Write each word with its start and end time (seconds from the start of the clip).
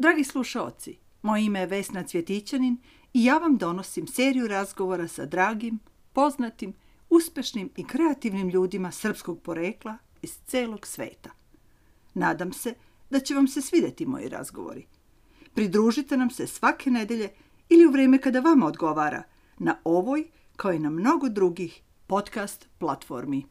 Dragi 0.00 0.24
slušaoci, 0.24 0.98
moje 1.22 1.44
ime 1.44 1.60
je 1.60 1.66
Vesna 1.66 2.02
Cvjetićanin 2.02 2.76
i 3.14 3.24
ja 3.24 3.38
vam 3.38 3.56
donosim 3.56 4.06
seriju 4.06 4.48
razgovora 4.48 5.08
sa 5.08 5.26
dragim, 5.26 5.78
poznatim, 6.12 6.74
uspešnim 7.10 7.70
i 7.76 7.86
kreativnim 7.86 8.48
ljudima 8.48 8.90
srpskog 8.90 9.42
porekla 9.42 9.96
iz 10.22 10.38
celog 10.46 10.86
sveta. 10.86 11.30
Nadam 12.14 12.52
se 12.52 12.74
da 13.10 13.20
će 13.20 13.34
vam 13.34 13.48
se 13.48 13.62
svideti 13.62 14.06
moji 14.06 14.28
razgovori. 14.28 14.86
Pridružite 15.54 16.16
nam 16.16 16.30
se 16.30 16.46
svake 16.46 16.90
nedelje 16.90 17.28
ili 17.68 17.86
u 17.86 17.90
vreme 17.90 18.18
kada 18.18 18.40
vama 18.40 18.66
odgovara 18.66 19.22
na 19.58 19.76
ovoj, 19.84 20.24
kao 20.56 20.72
i 20.72 20.78
na 20.78 20.90
mnogo 20.90 21.28
drugih 21.28 21.82
podcast 22.06 22.68
platformi. 22.78 23.46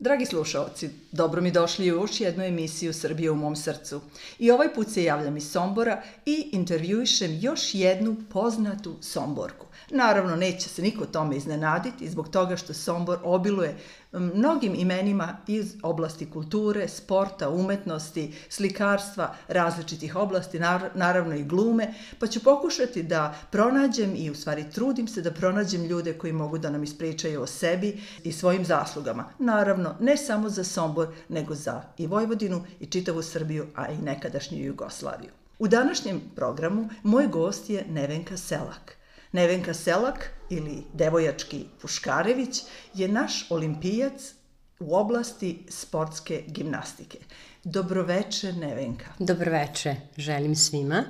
Dragi 0.00 0.26
slušalci, 0.26 0.90
dobro 1.12 1.42
mi 1.42 1.50
došli 1.50 1.92
u 1.92 1.94
još 1.94 2.20
jednu 2.20 2.44
emisiju 2.44 2.92
Srbije 2.92 3.30
u 3.30 3.36
mom 3.36 3.56
srcu. 3.56 4.00
I 4.38 4.50
ovaj 4.50 4.74
put 4.74 4.88
se 4.88 5.04
javljam 5.04 5.36
iz 5.36 5.50
Sombora 5.50 6.02
i 6.26 6.48
intervjuišem 6.52 7.38
još 7.40 7.74
jednu 7.74 8.16
poznatu 8.30 8.96
Somborku. 9.00 9.66
Naravno, 9.90 10.36
neće 10.36 10.68
se 10.68 10.82
niko 10.82 11.06
tome 11.06 11.36
iznenaditi 11.36 12.08
zbog 12.08 12.28
toga 12.28 12.56
što 12.56 12.74
Sombor 12.74 13.18
obiluje 13.22 13.78
mnogim 14.12 14.74
imenima 14.74 15.36
iz 15.46 15.74
oblasti 15.82 16.30
kulture, 16.30 16.88
sporta, 16.88 17.48
umetnosti, 17.48 18.34
slikarstva, 18.48 19.34
različitih 19.48 20.16
oblasti, 20.16 20.60
naravno 20.94 21.34
i 21.34 21.44
glume, 21.44 21.94
pa 22.18 22.26
ću 22.26 22.40
pokušati 22.40 23.02
da 23.02 23.34
pronađem 23.50 24.14
i 24.16 24.30
u 24.30 24.34
stvari 24.34 24.70
trudim 24.74 25.08
se 25.08 25.22
da 25.22 25.30
pronađem 25.30 25.84
ljude 25.84 26.12
koji 26.12 26.32
mogu 26.32 26.58
da 26.58 26.70
nam 26.70 26.82
ispričaju 26.82 27.42
o 27.42 27.46
sebi 27.46 28.00
i 28.24 28.32
svojim 28.32 28.64
zaslugama. 28.64 29.24
Naravno, 29.38 29.96
ne 30.00 30.16
samo 30.16 30.48
za 30.48 30.64
Sombor, 30.64 31.08
nego 31.28 31.54
za 31.54 31.82
i 31.98 32.06
Vojvodinu 32.06 32.64
i 32.80 32.86
čitavu 32.86 33.22
Srbiju, 33.22 33.66
a 33.74 33.88
i 33.88 33.98
nekadašnju 33.98 34.58
Jugoslaviju. 34.58 35.30
U 35.58 35.68
današnjem 35.68 36.20
programu 36.36 36.88
moj 37.02 37.26
gost 37.26 37.70
je 37.70 37.84
Nevenka 37.88 38.36
Selak. 38.36 38.97
Nevenka 39.32 39.74
Selak 39.74 40.30
ili 40.50 40.84
Devojački 40.92 41.64
Puškarević 41.82 42.62
je 42.94 43.08
naš 43.08 43.50
olimpijac 43.50 44.32
u 44.80 44.96
oblasti 44.96 45.64
sportske 45.68 46.42
gimnastike. 46.46 47.18
Dobroveče, 47.64 48.52
Nevenka. 48.52 49.06
Dobroveče, 49.18 49.96
želim 50.16 50.56
svima. 50.56 51.04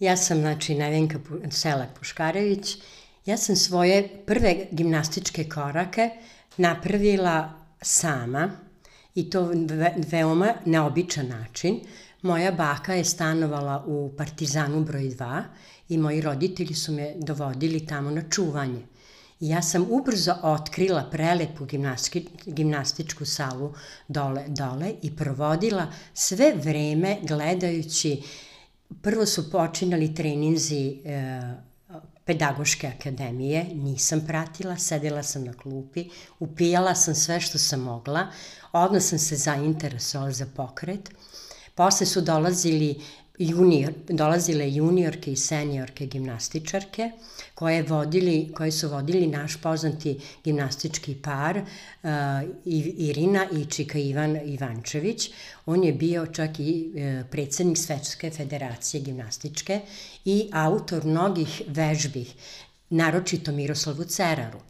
Ja 0.00 0.16
sam, 0.16 0.40
znači, 0.40 0.74
Nevenka 0.74 1.18
Selak 1.50 1.88
Puškarević. 1.98 2.76
Ja 3.26 3.36
sam 3.36 3.56
svoje 3.56 4.08
prve 4.26 4.66
gimnastičke 4.70 5.48
korake 5.48 6.10
napravila 6.56 7.52
sama 7.82 8.50
i 9.14 9.30
to 9.30 9.42
ve 9.68 9.94
veoma 10.10 10.54
neobičan 10.64 11.28
način. 11.28 11.80
Moja 12.22 12.52
baka 12.52 12.94
je 12.94 13.04
stanovala 13.04 13.84
u 13.86 14.12
Partizanu 14.16 14.84
broj 14.84 15.02
2 15.02 15.42
i 15.88 15.98
moji 15.98 16.20
roditelji 16.20 16.74
su 16.74 16.92
me 16.92 17.14
dovodili 17.16 17.86
tamo 17.86 18.10
na 18.10 18.22
čuvanje. 18.30 18.82
I 19.40 19.48
ja 19.48 19.62
sam 19.62 19.86
ubrzo 19.90 20.34
otkrila 20.42 21.08
prelepu 21.10 21.64
gimnastičku, 21.64 22.32
gimnastičku 22.46 23.24
salu 23.24 23.74
dole, 24.08 24.44
dole 24.48 24.94
i 25.02 25.16
provodila 25.16 25.86
sve 26.14 26.52
vreme 26.54 27.18
gledajući, 27.22 28.22
prvo 29.02 29.26
su 29.26 29.50
počinali 29.50 30.14
treninzi 30.14 31.00
e, 31.04 31.40
pedagoške 32.24 32.86
akademije, 32.98 33.64
nisam 33.74 34.20
pratila, 34.26 34.76
sedela 34.76 35.22
sam 35.22 35.44
na 35.44 35.52
klupi, 35.52 36.04
upijala 36.38 36.94
sam 36.94 37.14
sve 37.14 37.40
što 37.40 37.58
sam 37.58 37.80
mogla, 37.80 38.26
odmah 38.72 39.02
sam 39.02 39.18
se 39.18 39.36
zainteresovala 39.36 40.32
za 40.32 40.46
pokret, 40.56 41.10
posle 41.80 42.06
su 42.06 42.20
dolazili 42.20 42.94
junior, 43.38 43.92
dolazile 44.08 44.72
juniorke 44.72 45.32
i 45.32 45.36
seniorke 45.36 46.06
gimnastičarke 46.06 47.10
koje, 47.54 47.82
vodili, 47.82 48.52
koje 48.56 48.72
su 48.72 48.88
vodili 48.88 49.26
naš 49.26 49.56
poznati 49.56 50.18
gimnastički 50.44 51.14
par 51.14 51.56
uh, 51.58 52.10
Irina 52.96 53.46
i 53.52 53.64
Čika 53.64 53.98
Ivan 53.98 54.36
Ivančević. 54.44 55.30
On 55.66 55.84
je 55.84 55.92
bio 55.92 56.26
čak 56.26 56.60
i 56.60 56.92
uh, 56.94 57.26
predsednik 57.30 57.78
Svetske 57.78 58.30
federacije 58.30 59.00
gimnastičke 59.00 59.80
i 60.24 60.50
autor 60.52 61.04
mnogih 61.04 61.62
vežbi, 61.66 62.26
naročito 62.90 63.52
Miroslavu 63.52 64.04
Ceraru 64.04 64.69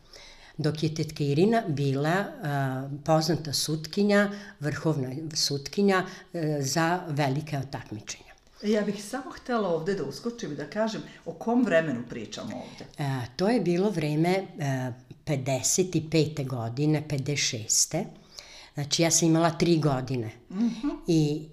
dok 0.63 0.83
je 0.83 0.95
tetka 0.95 1.25
Irina 1.25 1.63
bila 1.69 2.17
uh, 2.21 2.99
poznata 3.05 3.53
sutkinja, 3.53 4.31
vrhovna 4.61 5.11
sutkinja 5.35 6.05
uh, 6.07 6.41
za 6.61 7.01
velike 7.09 7.61
takmičenja. 7.71 8.31
Ja 8.63 8.83
bih 8.83 9.05
samo 9.05 9.31
htela 9.31 9.69
ovde 9.69 9.95
da 9.95 10.05
uskočim 10.05 10.53
i 10.53 10.57
da 10.57 10.67
kažem 10.71 11.03
o 11.25 11.33
kom 11.33 11.65
vremenu 11.65 12.03
pričamo 12.09 12.57
ovde. 12.57 12.85
E, 12.99 13.27
to 13.37 13.49
je 13.49 13.61
bilo 13.61 13.91
vreme 13.91 14.29
e, 14.29 14.93
55. 15.27 16.47
godine, 16.47 17.05
56. 17.09 18.05
Znači 18.75 19.03
ja 19.03 19.11
sam 19.11 19.29
imala 19.29 19.51
tri 19.51 19.79
godine. 19.79 20.31
Mm 20.51 20.59
-hmm. 20.59 20.97
I 21.07 21.49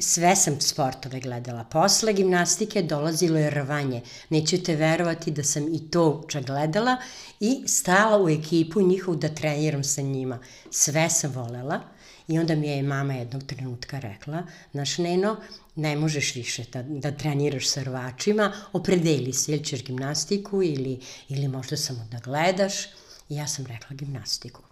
sve 0.00 0.36
sam 0.36 0.60
sportove 0.60 1.20
gledala. 1.20 1.64
Posle 1.64 2.12
gimnastike 2.12 2.82
dolazilo 2.82 3.38
je 3.38 3.50
rvanje. 3.50 4.02
Nećete 4.30 4.76
verovati 4.76 5.30
da 5.30 5.44
sam 5.44 5.74
i 5.74 5.90
to 5.90 6.24
čak 6.28 6.44
gledala 6.44 6.96
i 7.40 7.62
stala 7.66 8.24
u 8.24 8.28
ekipu 8.28 8.82
njihovu 8.82 9.16
da 9.16 9.28
treniram 9.28 9.84
sa 9.84 10.02
njima. 10.02 10.38
Sve 10.70 11.10
sam 11.10 11.32
volela. 11.32 11.80
I 12.28 12.38
onda 12.38 12.54
mi 12.54 12.68
je 12.68 12.82
mama 12.82 13.14
jednog 13.14 13.42
trenutka 13.42 13.98
rekla, 13.98 14.42
znaš 14.72 14.98
Neno, 14.98 15.36
ne 15.74 15.96
možeš 15.96 16.34
više 16.34 16.64
da, 16.72 16.82
da 16.82 17.10
treniraš 17.10 17.68
sa 17.68 17.82
rvačima, 17.82 18.52
opredeli 18.72 19.32
se, 19.32 19.52
ili 19.52 19.64
ćeš 19.64 19.84
gimnastiku 19.84 20.62
ili, 20.62 21.00
ili 21.28 21.48
možda 21.48 21.76
samo 21.76 22.06
da 22.10 22.18
gledaš. 22.18 22.84
I 23.28 23.36
ja 23.36 23.46
sam 23.46 23.66
rekla 23.66 23.96
gimnastiku. 23.96 24.65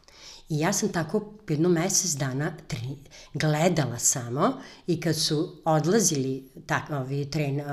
I 0.49 0.59
ja 0.59 0.73
sam 0.73 0.89
tako 0.89 1.33
jedno 1.49 1.69
mesec 1.69 2.11
dana 2.11 2.53
tri, 2.67 2.97
gledala 3.35 3.99
samo 3.99 4.61
i 4.87 5.01
kad 5.01 5.17
su 5.17 5.63
odlazili 5.65 6.49
tak, 6.67 6.91
ovi 6.91 7.31
tren, 7.31 7.61
uh, 7.61 7.67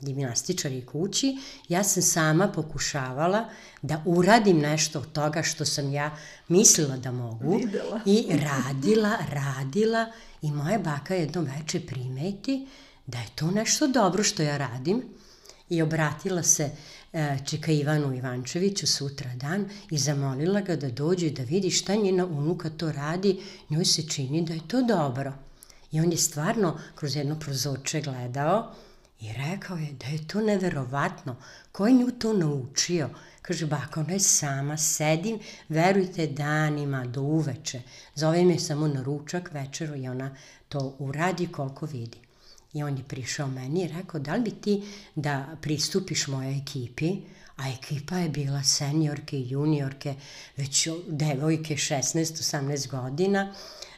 gimnastičari 0.00 0.86
kući, 0.86 1.38
ja 1.68 1.84
sam 1.84 2.02
sama 2.02 2.48
pokušavala 2.48 3.48
da 3.82 4.02
uradim 4.04 4.58
nešto 4.58 4.98
od 4.98 5.12
toga 5.12 5.42
što 5.42 5.64
sam 5.64 5.92
ja 5.92 6.16
mislila 6.48 6.96
da 6.96 7.12
mogu. 7.12 7.56
Videla. 7.56 8.00
I 8.06 8.26
radila, 8.30 9.16
radila 9.30 10.12
i 10.42 10.50
moja 10.50 10.78
baka 10.78 11.14
jedno 11.14 11.40
veče 11.40 11.80
primeti 11.86 12.66
da 13.06 13.18
je 13.18 13.28
to 13.34 13.50
nešto 13.50 13.86
dobro 13.86 14.22
što 14.22 14.42
ja 14.42 14.56
radim 14.56 15.02
i 15.68 15.82
obratila 15.82 16.42
se 16.42 16.70
Čeka 17.44 17.72
Ivanu 17.72 18.14
Ivančeviću 18.14 18.86
sutra 18.86 19.30
dan 19.34 19.68
i 19.90 19.98
zamolila 19.98 20.60
ga 20.60 20.76
da 20.76 20.88
dođe 20.90 21.30
da 21.30 21.42
vidi 21.42 21.70
šta 21.70 21.94
njena 21.94 22.26
unuka 22.26 22.70
to 22.70 22.92
radi, 22.92 23.40
njoj 23.70 23.84
se 23.84 24.02
čini 24.08 24.42
da 24.42 24.54
je 24.54 24.68
to 24.68 24.82
dobro. 24.82 25.32
I 25.92 26.00
on 26.00 26.10
je 26.10 26.18
stvarno 26.18 26.78
kroz 26.94 27.16
jedno 27.16 27.38
prozorče 27.38 28.00
gledao 28.00 28.74
i 29.20 29.32
rekao 29.32 29.76
je 29.76 29.92
da 29.92 30.06
je 30.06 30.26
to 30.26 30.40
neverovatno. 30.40 31.36
Ko 31.72 31.86
je 31.86 31.92
nju 31.92 32.10
to 32.10 32.32
naučio? 32.32 33.10
Kaže, 33.42 33.66
baka, 33.66 34.00
ona 34.00 34.12
je 34.12 34.20
sama, 34.20 34.76
sedim, 34.76 35.38
verujte, 35.68 36.26
danima, 36.26 37.06
do 37.06 37.22
uveče. 37.22 37.82
Zove 38.14 38.44
me 38.44 38.58
samo 38.58 38.88
na 38.88 39.02
ručak 39.02 39.50
večeru 39.52 39.96
i 39.96 40.08
ona 40.08 40.36
to 40.68 40.96
uradi 40.98 41.46
koliko 41.46 41.86
vidi. 41.86 42.23
I 42.74 42.82
on 42.82 42.96
je 42.96 43.04
prišao 43.08 43.48
meni 43.48 43.84
i 43.84 43.88
rekao, 43.88 44.20
da 44.20 44.34
li 44.34 44.42
bi 44.42 44.50
ti 44.50 44.82
da 45.14 45.56
pristupiš 45.62 46.26
mojoj 46.26 46.58
ekipi, 46.58 47.16
a 47.56 47.68
ekipa 47.68 48.16
je 48.16 48.28
bila 48.28 48.62
seniorke 48.62 49.38
i 49.38 49.50
juniorke, 49.50 50.14
već 50.56 50.88
devojke 51.08 51.74
16-18 51.74 52.90
godina. 52.90 53.54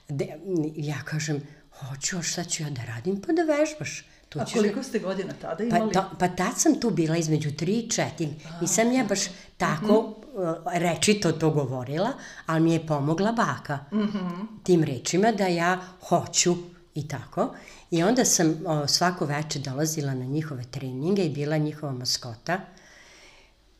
De, 0.08 0.38
ja 0.76 1.02
kažem, 1.04 1.42
hoću, 1.78 2.18
a 2.18 2.22
šta 2.22 2.44
ću 2.44 2.62
ja 2.62 2.70
da 2.70 2.84
radim? 2.84 3.22
Pa 3.26 3.32
da 3.32 3.42
vežbaš. 3.42 4.04
Tu 4.28 4.40
a 4.40 4.44
koliko 4.52 4.82
ste 4.82 4.98
godina 4.98 5.32
tada 5.40 5.56
pa 5.56 5.76
imali? 5.76 5.92
Pa, 5.92 6.00
to, 6.00 6.10
pa 6.18 6.28
tad 6.28 6.52
sam 6.56 6.80
tu 6.80 6.90
bila 6.90 7.16
između 7.16 7.50
3 7.50 7.70
i 7.70 7.88
4. 7.88 8.32
Nisam 8.60 8.92
ja 8.92 9.04
baš 9.04 9.20
tako 9.56 10.02
mm 10.02 10.38
-hmm. 10.38 10.78
rečito 10.78 11.32
to 11.32 11.50
govorila, 11.50 12.12
ali 12.46 12.60
mi 12.60 12.72
je 12.72 12.86
pomogla 12.86 13.32
baka 13.32 13.78
mm 13.92 13.98
-hmm. 13.98 14.46
tim 14.62 14.84
rečima 14.84 15.32
da 15.32 15.46
ja 15.46 15.80
hoću 16.08 16.56
i 16.94 17.08
tako. 17.08 17.54
I 17.90 18.02
onda 18.02 18.24
sam 18.24 18.62
o, 18.66 18.86
svako 18.86 19.26
veče 19.26 19.58
dolazila 19.58 20.14
na 20.14 20.24
njihove 20.24 20.64
treninge 20.70 21.26
i 21.26 21.30
bila 21.30 21.56
njihova 21.56 21.92
maskota. 21.92 22.60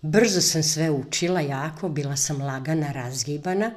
Brzo 0.03 0.41
sam 0.41 0.63
sve 0.63 0.91
učila 0.91 1.41
jako, 1.41 1.89
bila 1.89 2.17
sam 2.17 2.43
lagana, 2.43 2.93
razgibana. 2.93 3.71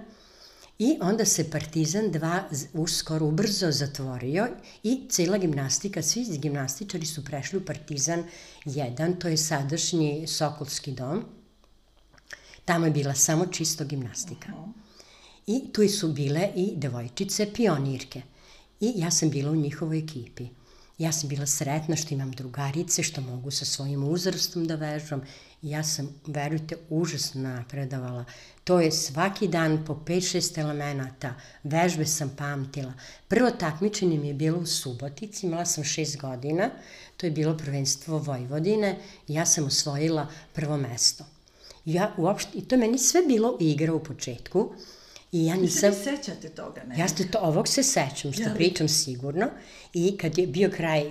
I 0.79 0.97
onda 1.01 1.25
se 1.25 1.51
Partizan 1.51 2.03
2 2.03 2.65
uskoro 2.73 3.25
ubrzo 3.25 3.71
zatvorio 3.71 4.47
i 4.83 5.07
cela 5.09 5.37
gimnastika, 5.37 6.01
svi 6.01 6.37
gimnastičari 6.37 7.05
su 7.05 7.25
prešli 7.25 7.57
u 7.57 7.65
Partizan 7.65 8.23
1, 8.65 9.19
to 9.19 9.27
je 9.27 9.37
sadašnji 9.37 10.27
Sokolski 10.27 10.91
dom. 10.91 11.25
Tamo 12.65 12.85
je 12.85 12.91
bila 12.91 13.13
samo 13.13 13.45
čisto 13.45 13.85
gimnastika. 13.85 14.47
I 15.47 15.73
tu 15.73 15.87
su 15.87 16.13
bile 16.13 16.49
i 16.55 16.73
devojčice 16.75 17.53
pionirke. 17.53 18.21
I 18.79 18.93
ja 18.95 19.11
sam 19.11 19.29
bila 19.29 19.51
u 19.51 19.55
njihovoj 19.55 19.99
ekipi. 19.99 20.47
Ja 20.97 21.11
sam 21.11 21.29
bila 21.29 21.45
sretna 21.45 21.95
što 21.95 22.13
imam 22.13 22.31
drugarice, 22.31 23.03
što 23.03 23.21
mogu 23.21 23.51
sa 23.51 23.65
svojim 23.65 24.03
uzrastom 24.03 24.67
da 24.67 24.75
vežbam. 24.75 25.21
Ja 25.61 25.83
sam, 25.83 26.09
verujte, 26.27 26.75
užasno 26.89 27.41
napredovala. 27.41 28.25
To 28.63 28.79
je 28.79 28.91
svaki 28.91 29.47
dan 29.47 29.85
po 29.85 29.93
5-6 30.05 30.59
elemenata. 30.59 31.33
Vežbe 31.63 32.05
sam 32.05 32.29
pamtila. 32.37 32.93
Prvo 33.27 33.51
takmičenje 33.51 34.17
mi 34.19 34.27
je 34.27 34.33
bilo 34.33 34.59
u 34.59 34.65
Subotici, 34.65 35.45
imala 35.45 35.65
sam 35.65 35.83
6 35.83 36.21
godina. 36.21 36.69
To 37.17 37.25
je 37.25 37.31
bilo 37.31 37.57
prvenstvo 37.57 38.17
Vojvodine 38.17 38.97
ja 39.27 39.45
sam 39.45 39.65
osvojila 39.65 40.27
prvo 40.53 40.77
mesto. 40.77 41.25
Ja 41.85 42.13
uopšte, 42.17 42.57
i 42.57 42.61
to 42.61 42.75
je 42.75 42.79
meni 42.79 42.97
sve 42.97 43.21
bilo 43.27 43.57
igra 43.59 43.93
u 43.93 44.03
početku. 44.03 44.73
I 45.31 45.45
ja 45.45 45.55
nisam... 45.55 45.89
Vi 45.89 45.95
se 45.95 46.03
sećate 46.03 46.49
toga, 46.49 46.81
ne? 46.87 46.99
Ja 46.99 47.07
ste 47.07 47.27
to, 47.27 47.39
ovog 47.41 47.67
se 47.67 47.83
sećam, 47.83 48.33
što 48.33 48.41
ja, 48.41 48.53
pričam 48.55 48.87
sigurno. 48.87 49.47
I 49.93 50.17
kad 50.17 50.37
je 50.37 50.47
bio 50.47 50.69
kraj 50.69 51.03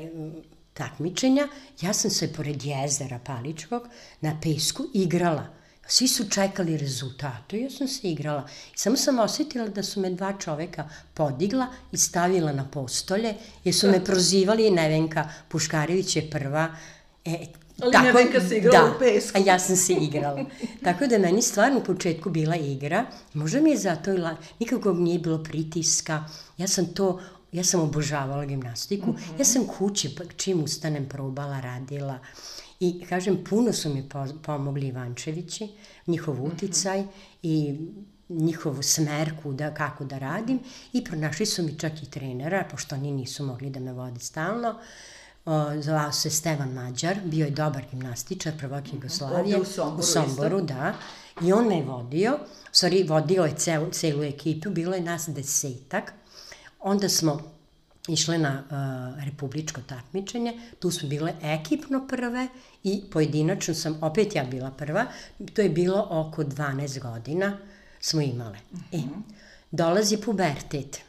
takmičenja, 0.75 1.49
ja 1.81 1.93
sam 1.93 2.11
se 2.11 2.32
pored 2.32 2.65
jezera 2.65 3.19
Paličkog 3.19 3.88
na 4.20 4.41
pesku 4.43 4.87
igrala. 4.94 5.47
Svi 5.87 6.09
su 6.09 6.31
čekali 6.31 6.76
rezultatu 6.76 7.56
i 7.56 7.62
ja 7.62 7.70
sam 7.70 7.88
se 7.88 8.09
igrala. 8.09 8.49
I 8.75 8.79
samo 8.79 8.97
sam 8.97 9.19
osetila 9.19 9.69
da 9.69 9.82
su 9.82 10.00
me 10.00 10.11
dva 10.11 10.32
čoveka 10.38 10.88
podigla 11.15 11.67
i 11.93 11.97
stavila 11.97 12.53
na 12.53 12.70
postolje, 12.70 13.35
jer 13.65 13.75
su 13.75 13.91
me 13.91 14.05
prozivali 14.09 14.70
Nevenka 14.70 15.29
Puškarević 15.49 16.17
je 16.17 16.31
prva. 16.31 16.76
E, 17.25 17.47
Ali 17.82 17.92
tako, 17.92 18.04
Nevenka 18.04 18.40
se 18.40 18.56
igrala 18.56 18.88
da, 18.88 18.96
u 18.96 18.98
pesku. 18.98 19.38
a 19.38 19.40
ja 19.46 19.58
sam 19.58 19.76
se 19.76 19.92
igrala. 19.92 20.44
tako 20.84 21.06
da 21.06 21.19
meni 21.19 21.42
stvarno 21.42 21.78
u 21.78 21.84
početku 21.84 22.30
bila 22.30 22.56
igra. 22.56 23.06
Možda 23.34 23.60
mi 23.60 23.70
je 23.70 23.76
zato, 23.76 24.10
nikakvog 24.60 24.98
nije 24.98 25.19
bilo 25.19 25.42
pritiska. 25.44 26.25
Ja 26.56 26.69
sam 26.69 26.86
to 26.86 27.20
ja 27.52 27.64
sam 27.64 27.80
obožavala 27.80 28.44
gimnastiku. 28.44 29.10
Mm 29.10 29.14
-hmm. 29.14 29.38
Ja 29.38 29.44
sam 29.44 29.66
kući, 29.66 30.14
pa 30.19 30.25
čim 30.36 30.62
ustanem, 30.62 31.08
probala, 31.08 31.60
radila. 31.60 32.19
I, 32.80 33.04
kažem, 33.08 33.44
puno 33.44 33.72
su 33.72 33.94
mi 33.94 34.08
pomogli 34.42 34.86
Ivančevići, 34.86 35.69
njihov 36.06 36.34
mhm. 36.34 36.44
uticaj 36.44 37.00
mm 37.00 37.04
-hmm. 37.04 37.38
i 37.42 37.78
njihov 38.28 38.82
smer 38.82 39.32
kuda, 39.42 39.74
kako 39.74 40.04
da 40.04 40.19
radim 40.19 40.60
i 40.92 41.04
pronašli 41.04 41.46
su 41.46 41.62
mi 41.62 41.78
čak 41.78 42.02
i 42.02 42.10
trenera, 42.10 42.64
pošto 42.70 42.94
oni 42.94 43.12
nisu 43.12 43.44
mogli 43.44 43.70
da 43.70 43.81
me 43.81 43.92
vode 43.92 44.20
stalno. 44.20 44.69
O, 44.69 44.74
zvao 45.80 46.12
se 46.12 46.30
Stevan 46.30 46.72
Mađar, 46.72 47.16
bio 47.24 47.44
je 47.44 47.50
dobar 47.50 47.82
gimnastičar 47.90 48.52
prvog 48.58 48.86
mhm. 48.86 48.96
Jugoslavije. 48.96 49.56
Ovde 49.56 49.70
u 49.70 49.72
Somboru, 49.72 49.98
u 49.98 50.02
Somboru 50.02 50.60
da. 50.60 50.94
I 51.42 51.52
on 51.52 51.68
me 51.68 51.76
je 51.76 51.84
vodio, 51.84 52.38
sorry, 52.72 53.08
vodio 53.08 53.44
je 53.44 53.54
celu, 53.56 53.90
celu 53.90 54.22
ekipu, 54.22 54.70
bilo 54.70 54.94
je 54.94 55.00
nas 55.00 55.28
desetak. 55.28 56.12
Onda 56.80 57.08
smo 57.08 57.40
išle 58.08 58.38
na 58.38 58.62
uh, 58.64 59.24
republičko 59.24 59.80
takmičenje, 59.86 60.60
tu 60.78 60.90
su 60.90 61.06
bile 61.06 61.32
ekipno 61.42 62.06
prve 62.08 62.48
i 62.84 63.02
pojedinačno 63.12 63.74
sam, 63.74 63.98
opet 64.02 64.34
ja 64.34 64.44
bila 64.44 64.70
prva, 64.70 65.06
to 65.54 65.62
je 65.62 65.68
bilo 65.68 66.06
oko 66.10 66.44
12 66.44 67.00
godina 67.00 67.58
smo 68.00 68.20
imale. 68.20 68.58
Uh 68.72 68.78
-huh. 68.78 68.84
E, 68.92 68.98
mhm. 68.98 69.20
dolazi 69.70 70.16
pubertet. 70.16 71.07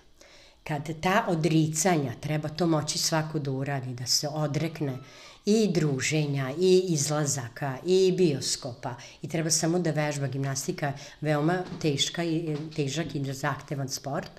Kad 0.69 1.01
ta 1.01 1.25
odricanja, 1.27 2.13
treba 2.21 2.50
to 2.50 2.68
moći 2.68 2.98
svako 2.98 3.39
da 3.39 3.51
uradi, 3.51 3.94
da 3.94 4.06
se 4.06 4.27
odrekne 4.27 4.98
i 5.45 5.71
druženja, 5.74 6.51
i 6.60 6.86
izlazaka, 6.88 7.77
i 7.86 8.13
bioskopa, 8.18 8.95
i 9.21 9.30
treba 9.30 9.50
samo 9.50 9.80
da 9.80 9.92
vežba 9.92 10.27
gimnastika, 10.27 10.94
veoma 11.21 11.63
teška 11.81 12.24
i 12.24 12.57
težak 12.75 13.16
i 13.16 13.33
zahtevan 13.33 13.89
sport. 13.89 14.31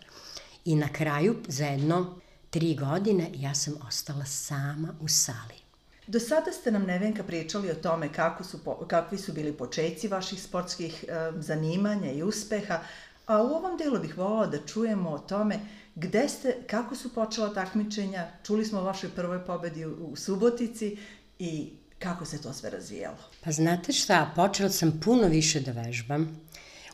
I 0.64 0.76
na 0.76 0.88
kraju, 0.88 1.36
za 1.48 1.66
jedno 1.66 2.20
tri 2.50 2.74
godine, 2.74 3.30
ja 3.34 3.54
sam 3.54 3.74
ostala 3.88 4.24
sama 4.24 4.94
u 5.00 5.08
sali. 5.08 5.58
Do 6.06 6.20
sada 6.20 6.52
ste 6.52 6.70
nam, 6.70 6.82
Nevenka, 6.82 7.22
pričali 7.22 7.70
o 7.70 7.74
tome 7.74 8.12
kako 8.12 8.44
su, 8.44 8.58
kakvi 8.88 9.18
su 9.18 9.32
bili 9.32 9.52
počeci 9.52 10.08
vaših 10.08 10.42
sportskih 10.42 11.04
e, 11.08 11.32
zanimanja 11.36 12.12
i 12.12 12.22
uspeha, 12.22 12.80
a 13.26 13.42
u 13.42 13.46
ovom 13.46 13.76
delu 13.78 13.98
bih 13.98 14.18
volala 14.18 14.46
da 14.46 14.66
čujemo 14.66 15.10
o 15.10 15.18
tome 15.18 15.60
gde 16.00 16.28
ste, 16.28 16.56
kako 16.66 16.96
su 16.96 17.14
počela 17.14 17.54
takmičenja, 17.54 18.26
čuli 18.46 18.64
smo 18.64 18.80
o 18.80 18.84
vašoj 18.84 19.10
prvoj 19.10 19.44
pobedi 19.44 19.84
u, 19.86 20.16
Subotici 20.16 20.96
i 21.38 21.70
kako 21.98 22.24
se 22.24 22.42
to 22.42 22.52
sve 22.52 22.70
razvijalo. 22.70 23.16
Pa 23.40 23.52
znate 23.52 23.92
šta, 23.92 24.32
počela 24.36 24.70
sam 24.70 25.00
puno 25.04 25.28
više 25.28 25.60
da 25.60 25.72
vežbam. 25.72 26.40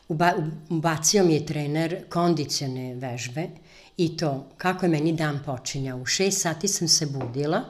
Uba, 0.07 0.33
ubacio 0.69 1.23
mi 1.23 1.33
je 1.33 1.45
trener 1.45 2.05
kondicione 2.09 2.95
vežbe 2.95 3.49
i 3.97 4.17
to 4.17 4.49
kako 4.57 4.85
je 4.85 4.89
meni 4.89 5.13
dan 5.13 5.39
počinjao. 5.45 5.97
U 5.97 6.05
šest 6.05 6.41
sati 6.41 6.67
sam 6.67 6.87
se 6.87 7.05
budila, 7.05 7.63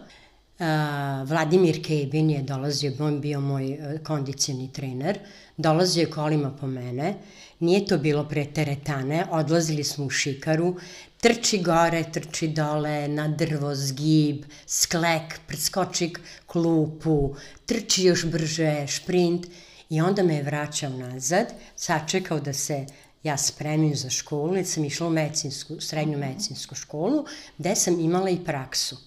Vladimir 0.60 1.84
Kebin 1.84 2.30
je 2.30 2.42
dolazio, 2.42 2.92
on 3.00 3.22
bio 3.22 3.40
moj 3.42 3.66
uh, 3.74 4.00
kondicioni 4.04 4.72
trener, 4.74 5.20
dolazio 5.58 6.02
je 6.02 6.10
kolima 6.10 6.52
po 6.52 6.68
mene, 6.68 7.16
nije 7.60 7.86
to 7.86 7.98
bilo 7.98 8.24
pre 8.30 8.46
teretane, 8.46 9.26
odlazili 9.32 9.84
smo 9.84 10.06
u 10.06 10.10
šikaru, 10.10 10.76
trči 11.22 11.62
gore, 11.62 12.04
trči 12.14 12.48
dole, 12.48 13.08
na 13.08 13.28
drvo, 13.28 13.76
zgib, 13.76 14.46
sklek, 14.66 15.40
preskoči 15.48 16.14
klupu, 16.46 17.36
trči 17.66 18.04
još 18.04 18.26
brže, 18.26 18.88
šprint. 18.88 19.48
I 19.90 20.02
onda 20.02 20.24
me 20.24 20.36
je 20.36 20.44
vraćao 20.44 20.90
nazad, 20.90 21.54
sačekao 21.76 22.40
da 22.40 22.54
se 22.54 22.86
ja 23.24 23.38
spremim 23.38 23.96
za 23.96 24.10
školu, 24.10 24.56
jer 24.56 24.66
sam 24.66 24.86
išla 24.86 25.08
u 25.08 25.10
medicinsku, 25.10 25.82
srednju 25.82 26.18
medicinsku 26.18 26.76
školu, 26.76 27.26
gde 27.58 27.76
sam 27.76 28.00
imala 28.00 28.30
i 28.30 28.44
praksu. 28.46 28.98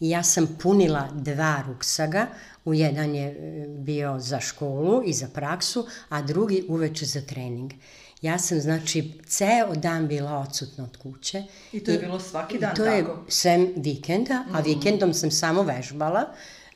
I 0.00 0.10
ja 0.10 0.22
sam 0.22 0.56
punila 0.62 1.08
dva 1.12 1.64
ruksaga, 1.66 2.26
u 2.64 2.74
jedan 2.74 3.14
je 3.14 3.26
e, 3.26 3.66
bio 3.68 4.18
za 4.18 4.40
školu 4.40 5.02
i 5.04 5.12
za 5.12 5.28
praksu, 5.28 5.86
a 6.08 6.22
drugi 6.22 6.64
uveče 6.68 7.06
za 7.06 7.20
trening. 7.20 7.72
Ja 8.22 8.38
sam, 8.38 8.60
znači, 8.60 9.12
ceo 9.26 9.74
dan 9.74 10.08
bila 10.08 10.38
odsutna 10.38 10.84
od 10.84 10.96
kuće. 10.96 11.42
I 11.72 11.84
to 11.84 11.90
je 11.90 11.96
I, 11.96 12.00
bilo 12.00 12.20
svaki 12.20 12.58
dan 12.58 12.74
to 12.74 12.84
tako? 12.84 13.06
To 13.06 13.20
je 13.20 13.24
sem 13.28 13.72
vikenda, 13.76 14.44
a 14.52 14.60
mm. 14.60 14.64
vikendom 14.64 15.14
sam 15.14 15.30
samo 15.30 15.62
vežbala, 15.62 16.24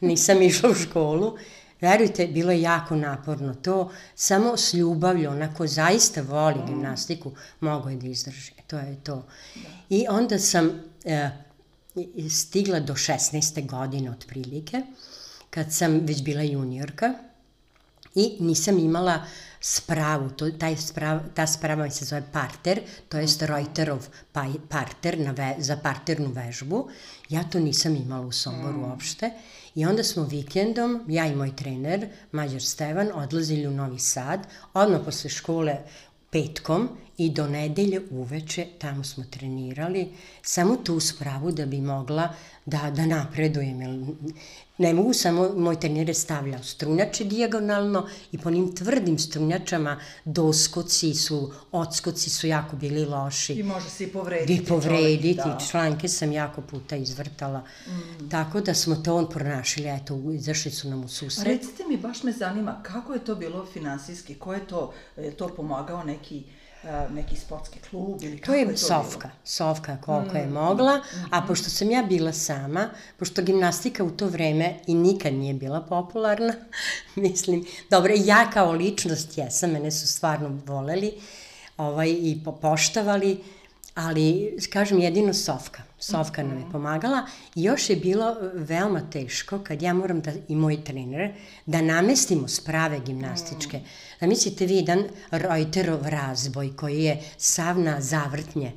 nisam 0.00 0.42
išla 0.48 0.70
u 0.70 0.74
školu. 0.74 1.36
Verujte, 1.80 2.26
bilo 2.26 2.52
je 2.52 2.62
jako 2.62 2.96
naporno 2.96 3.54
to, 3.54 3.90
samo 4.14 4.56
s 4.56 4.74
ljubavlju, 4.74 5.30
onako 5.30 5.66
zaista 5.66 6.22
voli 6.22 6.58
mm. 6.62 6.66
gimnastiku, 6.66 7.32
mogo 7.60 7.88
je 7.88 7.96
da 7.96 8.06
izdrži. 8.06 8.52
To 8.66 8.78
je 8.78 8.96
to. 9.04 9.16
Da. 9.54 9.60
I 9.90 10.06
onda 10.08 10.38
sam 10.38 10.70
e, 11.04 11.30
stigla 12.30 12.80
do 12.80 12.94
16. 12.94 13.66
godine 13.66 14.10
otprilike, 14.10 14.82
kad 15.50 15.72
sam 15.72 16.00
već 16.00 16.22
bila 16.22 16.42
juniorka 16.42 17.14
i 18.14 18.36
nisam 18.40 18.78
imala 18.78 19.24
spravu, 19.60 20.30
to, 20.30 20.50
taj 20.50 20.76
sprav, 20.76 21.20
ta 21.34 21.46
sprava 21.46 21.90
se 21.90 22.04
zove 22.04 22.22
parter, 22.32 22.80
to 23.08 23.18
je 23.18 23.26
Reuterov 23.40 24.06
pa, 24.32 24.46
parter 24.68 25.18
na 25.18 25.30
ve, 25.30 25.54
za 25.58 25.76
parternu 25.76 26.32
vežbu. 26.32 26.88
Ja 27.28 27.44
to 27.44 27.60
nisam 27.60 27.96
imala 27.96 28.26
u 28.26 28.32
Somboru 28.32 28.78
mm. 28.78 28.84
uopšte. 28.84 29.30
I 29.74 29.86
onda 29.86 30.04
smo 30.04 30.24
vikendom, 30.24 31.04
ja 31.08 31.26
i 31.26 31.36
moj 31.36 31.56
trener, 31.56 32.08
Mađar 32.32 32.62
Stevan, 32.62 33.08
odlazili 33.14 33.66
u 33.66 33.70
Novi 33.70 33.98
Sad, 33.98 34.46
odmah 34.74 35.00
posle 35.04 35.30
škole 35.30 35.78
petkom 36.30 36.88
i 37.24 37.30
do 37.30 37.46
nedelje 37.48 38.00
uveče 38.10 38.66
tamo 38.78 39.04
smo 39.04 39.24
trenirali, 39.30 40.08
samo 40.42 40.76
tu 40.76 41.00
spravu 41.00 41.52
da 41.52 41.66
bi 41.66 41.80
mogla 41.80 42.34
da, 42.66 42.90
da 42.96 43.06
napredujem. 43.06 43.78
Ne 44.78 44.94
mogu 44.94 45.12
samo, 45.12 45.48
moj 45.56 45.80
trener 45.80 46.08
je 46.08 46.14
stavljao 46.14 46.62
strunjače 46.62 47.24
dijagonalno 47.24 48.06
i 48.32 48.38
po 48.38 48.50
njim 48.50 48.76
tvrdim 48.76 49.18
strunjačama 49.18 50.00
doskoci 50.24 51.14
su, 51.14 51.52
odskoci 51.72 52.30
su 52.30 52.46
jako 52.46 52.76
bili 52.76 53.04
loši. 53.04 53.52
I 53.52 53.62
može 53.62 53.90
se 53.90 54.04
i 54.04 54.08
povrediti. 54.08 54.62
I 54.62 54.66
povrediti, 54.66 55.38
čovjek, 55.42 55.58
da. 55.58 55.66
članke 55.70 56.08
sam 56.08 56.32
jako 56.32 56.60
puta 56.60 56.96
izvrtala. 56.96 57.64
Mm. 57.86 58.28
Tako 58.30 58.60
da 58.60 58.74
smo 58.74 58.96
to 58.96 59.16
on 59.16 59.30
pronašli, 59.30 59.88
eto, 59.88 60.20
izašli 60.34 60.70
su 60.70 60.90
nam 60.90 61.04
u 61.04 61.08
susret. 61.08 61.46
Recite 61.46 61.84
mi, 61.88 61.96
baš 61.96 62.22
me 62.22 62.32
zanima, 62.32 62.82
kako 62.82 63.12
je 63.12 63.24
to 63.24 63.34
bilo 63.34 63.66
finansijski, 63.72 64.34
ko 64.34 64.54
je 64.54 64.66
to, 64.66 64.92
je 65.16 65.30
to 65.30 65.48
pomagao 65.48 66.04
neki 66.04 66.44
neki 67.10 67.36
sportski 67.36 67.78
klub 67.90 68.22
ili 68.22 68.38
kako 68.38 68.46
to 68.46 68.54
je, 68.54 68.60
je 68.60 68.70
to 68.70 68.76
Sofka, 68.76 69.28
bilo? 69.28 69.40
Sofka 69.44 69.96
koliko 70.00 70.34
mm. 70.34 70.36
je 70.36 70.46
mogla, 70.46 71.00
a 71.30 71.40
mm. 71.40 71.46
pošto 71.46 71.70
sam 71.70 71.90
ja 71.90 72.02
bila 72.02 72.32
sama, 72.32 72.90
pošto 73.18 73.42
gimnastika 73.42 74.04
u 74.04 74.10
to 74.10 74.26
vreme 74.26 74.74
i 74.86 74.94
nikad 74.94 75.34
nije 75.34 75.54
bila 75.54 75.80
popularna, 75.80 76.54
mislim, 77.16 77.64
dobro, 77.90 78.12
ja 78.16 78.50
kao 78.50 78.72
ličnost 78.72 79.38
jesam, 79.38 79.70
mene 79.70 79.90
su 79.90 80.08
stvarno 80.08 80.60
voleli 80.66 81.12
ovaj, 81.76 82.10
i 82.10 82.40
poštavali, 82.60 83.38
ali, 83.94 84.56
kažem, 84.72 84.98
jedino 84.98 85.34
Sofka. 85.34 85.82
Sofka 85.98 86.42
nam 86.42 86.56
je 86.56 86.62
mhm. 86.62 86.72
pomagala 86.72 87.26
i 87.54 87.62
još 87.62 87.90
je 87.90 87.96
bilo 87.96 88.36
veoma 88.54 89.00
teško 89.10 89.58
kad 89.58 89.82
ja 89.82 89.94
moram 89.94 90.20
da, 90.20 90.32
i 90.48 90.54
moj 90.54 90.84
trener, 90.84 91.34
da 91.66 91.82
namestimo 91.82 92.48
sprave 92.48 93.00
gimnastičke. 93.00 93.80
Da 94.20 94.26
mislite 94.26 94.66
vi 94.66 94.74
jedan 94.74 95.04
Reuterov 95.30 96.08
razboj 96.08 96.76
koji 96.76 97.04
je 97.04 97.22
sav 97.36 97.78
na 97.78 98.00
zavrtnje, 98.00 98.72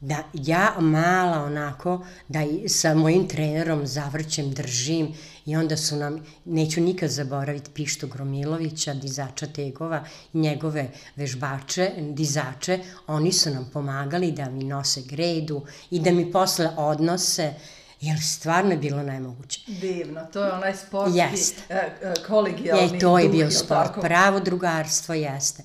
da 0.00 0.22
ja 0.32 0.74
mala 0.78 1.44
onako, 1.44 2.06
da 2.28 2.42
i 2.42 2.68
sa 2.68 2.94
mojim 2.94 3.28
trenerom 3.28 3.86
zavrćem, 3.86 4.50
držim 4.50 5.14
i 5.46 5.56
onda 5.56 5.76
su 5.76 5.96
nam, 5.96 6.24
neću 6.44 6.80
nikad 6.80 7.10
zaboraviti 7.10 7.70
Pištu 7.70 8.08
Gromilovića, 8.08 8.94
dizača 8.94 9.46
tegova, 9.46 10.04
njegove 10.32 10.90
vežbače, 11.16 11.90
dizače, 11.98 12.78
oni 13.06 13.32
su 13.32 13.50
nam 13.50 13.70
pomagali 13.72 14.32
da 14.32 14.50
mi 14.50 14.64
nose 14.64 15.02
gredu 15.02 15.66
i 15.90 16.00
da 16.00 16.10
mi 16.10 16.32
posle 16.32 16.70
odnose, 16.76 17.54
jer 18.00 18.22
stvarno 18.22 18.70
je 18.70 18.76
bilo 18.76 19.02
nemoguće. 19.02 19.60
Divno, 19.66 20.20
to 20.32 20.44
je 20.44 20.52
onaj 20.52 20.76
sportski 20.76 21.18
Jest. 21.18 21.54
e, 21.68 21.74
e, 21.74 22.14
kolegijalni 22.26 22.94
Je, 22.94 22.98
to 22.98 23.18
je 23.18 23.28
bio 23.28 23.50
sport, 23.50 23.90
pravo 24.00 24.40
drugarstvo 24.40 25.14
jeste. 25.14 25.62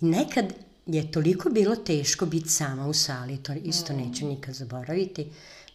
I 0.00 0.04
nekad 0.04 0.52
je 0.86 1.12
toliko 1.12 1.50
bilo 1.50 1.76
teško 1.76 2.26
biti 2.26 2.48
sama 2.48 2.86
u 2.86 2.92
sali, 2.94 3.36
to 3.36 3.52
isto 3.54 3.92
Mm. 3.92 3.96
neću 3.96 4.26
nikad 4.26 4.54
zaboraviti, 4.54 5.26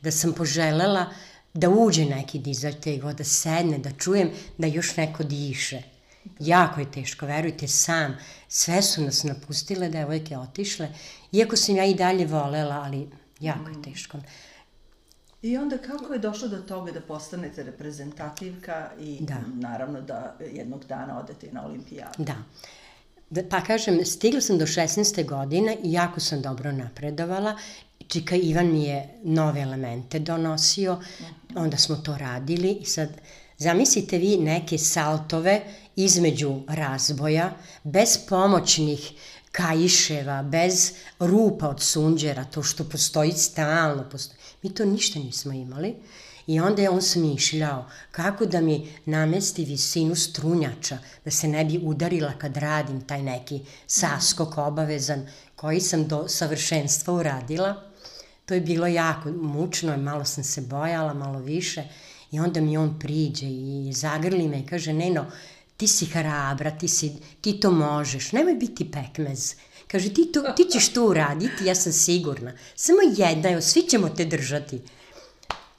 da 0.01 0.11
sam 0.11 0.33
poželela 0.33 1.05
da 1.53 1.69
uđe 1.69 2.05
neki 2.05 2.39
dizač 2.39 2.75
tego, 2.81 3.13
da 3.13 3.23
sedne, 3.23 3.77
da 3.77 3.91
čujem 3.91 4.29
da 4.57 4.67
još 4.67 4.97
neko 4.97 5.23
diše. 5.23 5.81
Jako 6.39 6.79
je 6.79 6.91
teško, 6.91 7.25
verujte, 7.25 7.67
sam. 7.67 8.17
Sve 8.47 8.81
su 8.81 9.01
nas 9.01 9.23
napustile, 9.23 9.89
devojke 9.89 10.37
otišle, 10.37 10.89
iako 11.31 11.55
sam 11.55 11.75
ja 11.75 11.85
i 11.85 11.93
dalje 11.95 12.25
volela, 12.25 12.75
ali 12.75 13.09
jako 13.39 13.69
Mm. 13.69 13.73
je 13.75 13.81
teško. 13.83 14.17
I 15.41 15.57
onda 15.57 15.77
kako 15.77 16.13
je 16.13 16.19
došlo 16.19 16.47
do 16.47 16.57
toga 16.57 16.91
da 16.91 17.01
postanete 17.01 17.63
reprezentativka 17.63 18.91
i 18.99 19.17
Da. 19.21 19.37
naravno 19.47 20.01
da 20.01 20.35
jednog 20.53 20.85
dana 20.85 21.19
odete 21.19 21.47
na 21.51 21.65
olimpijadu? 21.65 22.23
Da. 22.23 22.35
Da. 23.31 23.43
Pa 23.49 23.61
kažem, 23.61 24.05
stigla 24.05 24.41
sam 24.41 24.57
do 24.57 24.65
16. 24.65 25.25
godine 25.25 25.77
i 25.83 25.91
jako 25.91 26.19
sam 26.19 26.41
dobro 26.41 26.71
napredovala. 26.71 27.57
Čika 28.07 28.35
Ivan 28.35 28.71
mi 28.71 28.83
je 28.83 29.09
nove 29.23 29.61
elemente 29.61 30.19
donosio, 30.19 30.99
onda 31.55 31.77
smo 31.77 31.95
to 31.95 32.17
radili 32.17 32.71
i 32.81 32.85
sad 32.85 33.09
zamislite 33.57 34.17
vi 34.17 34.37
neke 34.37 34.77
saltove 34.77 35.61
između 35.95 36.61
razboja, 36.67 37.53
bez 37.83 38.17
pomoćnih 38.29 39.11
kaiševa, 39.51 40.43
bez 40.43 40.91
rupa 41.19 41.69
od 41.69 41.81
sunđera, 41.81 42.43
to 42.43 42.63
što 42.63 42.83
postoji 42.83 43.31
stalno, 43.31 44.09
postoji. 44.11 44.39
mi 44.63 44.73
to 44.73 44.85
ništa 44.85 45.19
nismo 45.19 45.53
imali. 45.53 45.95
I 46.47 46.59
onda 46.59 46.81
je 46.81 46.89
on 46.89 47.01
smišljao 47.01 47.89
kako 48.11 48.45
da 48.45 48.61
mi 48.61 48.93
namesti 49.05 49.65
visinu 49.65 50.15
strunjača, 50.15 50.97
da 51.25 51.31
se 51.31 51.47
ne 51.47 51.65
bi 51.65 51.79
udarila 51.83 52.33
kad 52.37 52.57
radim 52.57 53.01
taj 53.01 53.21
neki 53.21 53.59
saskok 53.87 54.57
obavezan 54.57 55.27
koji 55.55 55.81
sam 55.81 56.07
do 56.07 56.27
savršenstva 56.27 57.13
uradila. 57.13 57.83
To 58.45 58.53
je 58.53 58.61
bilo 58.61 58.87
jako 58.87 59.31
mučno, 59.31 59.97
malo 59.97 60.25
sam 60.25 60.43
se 60.43 60.61
bojala, 60.61 61.13
malo 61.13 61.39
više. 61.39 61.83
I 62.31 62.39
onda 62.39 62.61
mi 62.61 62.77
on 62.77 62.99
priđe 62.99 63.45
i 63.45 63.93
zagrli 63.93 64.47
me 64.47 64.59
i 64.59 64.65
kaže, 64.65 64.93
Neno, 64.93 65.25
ti 65.77 65.87
si 65.87 66.05
hrabra, 66.05 66.71
ti, 66.71 66.87
si, 66.87 67.11
ti 67.41 67.59
to 67.59 67.71
možeš, 67.71 68.31
nemoj 68.31 68.53
biti 68.53 68.91
pekmez. 68.91 69.55
Kaže, 69.87 70.13
ti, 70.13 70.31
to, 70.33 70.41
ti 70.41 70.63
ćeš 70.71 70.93
to 70.93 71.07
uraditi, 71.07 71.65
ja 71.65 71.75
sam 71.75 71.93
sigurna. 71.93 72.53
Samo 72.75 72.99
jedna, 73.17 73.49
evo, 73.49 73.61
svi 73.61 73.81
ćemo 73.81 74.09
te 74.09 74.25
držati. 74.25 74.81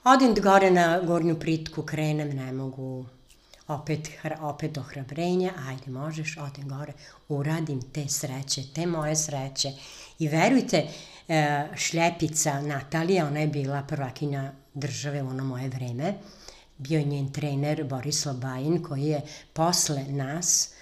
Odem 0.03 0.33
gore 0.35 0.71
na 0.71 0.99
gornju 0.99 1.35
pritku, 1.39 1.81
krenem, 1.81 2.29
ne 2.35 2.51
mogu. 2.51 3.05
Opet, 3.67 4.09
opet 4.41 4.77
ohrabrenje, 4.77 5.51
ajde 5.67 5.91
možeš, 5.91 6.37
odem 6.37 6.67
gore, 6.69 6.93
uradim 7.29 7.81
te 7.81 8.03
sreće, 8.09 8.63
te 8.75 8.85
moje 8.85 9.15
sreće. 9.15 9.71
I 10.19 10.27
verujte, 10.27 10.87
e, 11.27 11.67
šljepica 11.75 12.61
Natalija, 12.61 13.27
ona 13.27 13.39
je 13.39 13.47
bila 13.47 13.81
prvakinja 13.87 14.51
države 14.73 15.23
u 15.23 15.27
ono 15.27 15.43
moje 15.43 15.69
vreme, 15.69 16.13
bio 16.77 16.99
je 16.99 17.05
njen 17.05 17.31
trener 17.31 17.83
Borislav 17.83 18.35
Bajin, 18.35 18.83
koji 18.83 19.03
je 19.03 19.21
posle 19.53 20.03
nas 20.03 20.72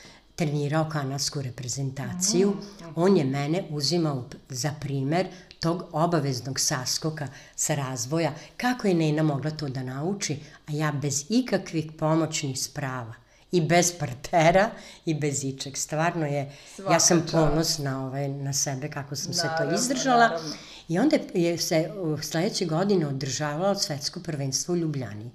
trenirao 0.41 0.89
kanadsku 0.89 1.41
reprezentaciju. 1.41 2.53
On 2.95 3.17
je 3.17 3.23
mene 3.25 3.63
uzimao 3.69 4.25
za 4.49 4.71
primer 4.79 5.27
tog 5.59 5.83
obaveznog 5.91 6.59
saskoka 6.59 7.27
sa 7.55 7.75
razvoja, 7.75 8.33
kako 8.57 8.87
je 8.87 8.93
Nena 8.93 9.23
mogla 9.23 9.51
to 9.51 9.69
da 9.69 9.83
nauči, 9.83 10.39
a 10.67 10.71
ja 10.71 10.91
bez 10.91 11.25
ikakvih 11.29 11.91
pomoćnih 11.99 12.61
sprava 12.61 13.13
i 13.51 13.61
bez 13.61 13.93
partera 13.99 14.69
i 15.05 15.13
bez 15.13 15.43
ičeg. 15.43 15.77
Stvarno 15.77 16.25
je, 16.25 16.51
Svaka 16.75 16.93
ja 16.93 16.99
sam 16.99 17.25
ponosna 17.31 18.05
ovaj, 18.05 18.27
na 18.27 18.53
sebe 18.53 18.89
kako 18.89 19.15
sam 19.15 19.33
se 19.33 19.41
to 19.41 19.47
Naravno, 19.47 19.75
izdržala. 19.75 20.27
naravno. 20.27 20.53
I 20.87 20.99
onda 20.99 21.17
je 21.33 21.57
se 21.57 21.91
sledeće 22.21 22.65
godine 22.65 23.07
održavalo 23.07 23.75
svetsko 23.75 24.19
prvenstvo 24.19 24.73
u 24.73 24.77
Ljubljani. 24.77 25.31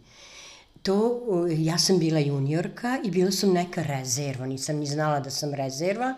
To, 0.86 1.22
uh, 1.26 1.50
ja 1.50 1.78
sam 1.78 1.98
bila 1.98 2.20
juniorka 2.20 2.98
i 3.04 3.10
bila 3.10 3.30
sam 3.30 3.52
neka 3.52 3.82
rezerva, 3.82 4.46
nisam 4.46 4.76
ni 4.76 4.86
znala 4.86 5.20
da 5.20 5.30
sam 5.30 5.54
rezerva. 5.54 6.14